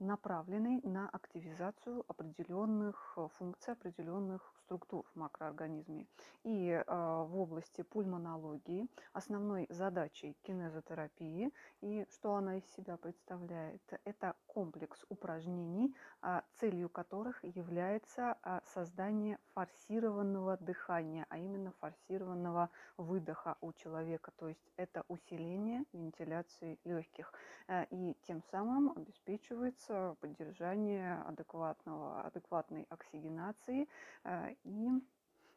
направленный 0.00 0.80
на 0.82 1.08
активизацию 1.10 2.04
определенных 2.08 3.18
функций, 3.38 3.74
определенных 3.74 4.52
структур 4.70 5.04
в 5.12 5.18
макроорганизме. 5.18 6.06
И 6.44 6.70
э, 6.70 6.84
в 6.86 7.38
области 7.38 7.82
пульмонологии 7.82 8.86
основной 9.12 9.66
задачей 9.68 10.36
кинезотерапии 10.42 11.52
и 11.80 12.06
что 12.10 12.34
она 12.34 12.58
из 12.58 12.64
себя 12.76 12.96
представляет, 12.96 13.82
это 14.04 14.34
комплекс 14.46 15.04
упражнений, 15.08 15.94
э, 16.22 16.42
целью 16.52 16.88
которых 16.88 17.42
является 17.42 18.38
э, 18.44 18.60
создание 18.64 19.38
форсированного 19.54 20.56
дыхания, 20.58 21.26
а 21.28 21.38
именно 21.38 21.72
форсированного 21.80 22.70
выдоха 22.96 23.56
у 23.60 23.72
человека. 23.72 24.30
То 24.36 24.48
есть 24.48 24.72
это 24.76 25.04
усиление 25.08 25.84
вентиляции 25.92 26.78
легких. 26.84 27.32
Э, 27.66 27.86
и 27.90 28.16
тем 28.22 28.42
самым 28.50 28.92
обеспечивается 28.96 29.89
поддержание 30.20 31.14
адекватного, 31.26 32.22
адекватной 32.22 32.86
оксигенации 32.90 33.88
э, 34.24 34.54
и 34.64 34.90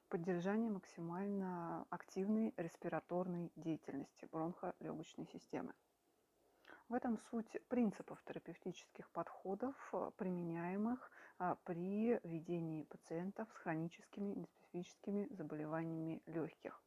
поддержание 0.10 0.70
максимально 0.70 1.86
активной 1.90 2.54
респираторной 2.58 3.52
деятельности 3.56 4.28
бронхолегочной 4.32 5.28
системы. 5.28 5.74
В 6.90 6.94
этом 6.94 7.18
суть 7.30 7.58
принципов 7.70 8.22
терапевтических 8.26 9.10
подходов, 9.12 9.76
э, 9.94 10.12
применяемых 10.18 11.12
при 11.66 12.20
ведении 12.24 12.84
пациентов 12.84 13.50
с 13.52 13.58
хроническими 13.58 14.34
неспецифическими 14.74 15.28
заболеваниями 15.32 16.22
легких. 16.26 16.82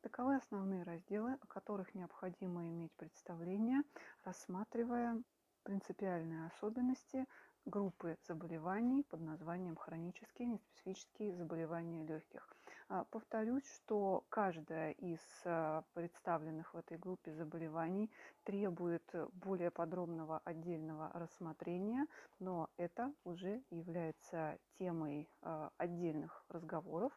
Таковы 0.00 0.36
основные 0.36 0.82
разделы, 0.84 1.32
о 1.40 1.46
которых 1.46 1.94
необходимо 1.94 2.68
иметь 2.68 2.92
представление, 2.92 3.82
рассматривая 4.24 5.20
принципиальные 5.66 6.46
особенности 6.46 7.26
группы 7.64 8.16
заболеваний 8.28 9.02
под 9.02 9.20
названием 9.20 9.74
хронические 9.74 10.46
неспецифические 10.46 11.34
заболевания 11.34 12.04
легких. 12.04 12.48
А, 12.88 13.02
повторюсь, 13.10 13.68
что 13.74 14.24
каждая 14.28 14.92
из 14.92 15.18
а, 15.44 15.82
представленных 15.92 16.72
в 16.72 16.76
этой 16.76 16.98
группе 16.98 17.32
заболеваний 17.32 18.12
требует 18.44 19.02
более 19.32 19.72
подробного 19.72 20.40
отдельного 20.44 21.10
рассмотрения, 21.14 22.06
но 22.38 22.70
это 22.76 23.12
уже 23.24 23.60
является 23.70 24.56
темой 24.78 25.28
а, 25.42 25.72
отдельных 25.78 26.44
разговоров 26.48 27.12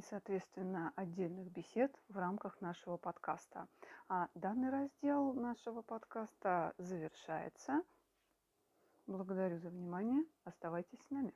и, 0.00 0.02
соответственно, 0.08 0.94
отдельных 0.96 1.52
бесед 1.52 1.94
в 2.08 2.16
рамках 2.16 2.62
нашего 2.62 2.96
подкаста. 2.96 3.68
А 4.08 4.30
данный 4.34 4.70
раздел 4.70 5.34
нашего 5.34 5.82
подкаста 5.82 6.74
завершается. 6.78 7.82
Благодарю 9.06 9.58
за 9.58 9.68
внимание. 9.68 10.24
Оставайтесь 10.44 11.00
с 11.06 11.10
нами. 11.10 11.34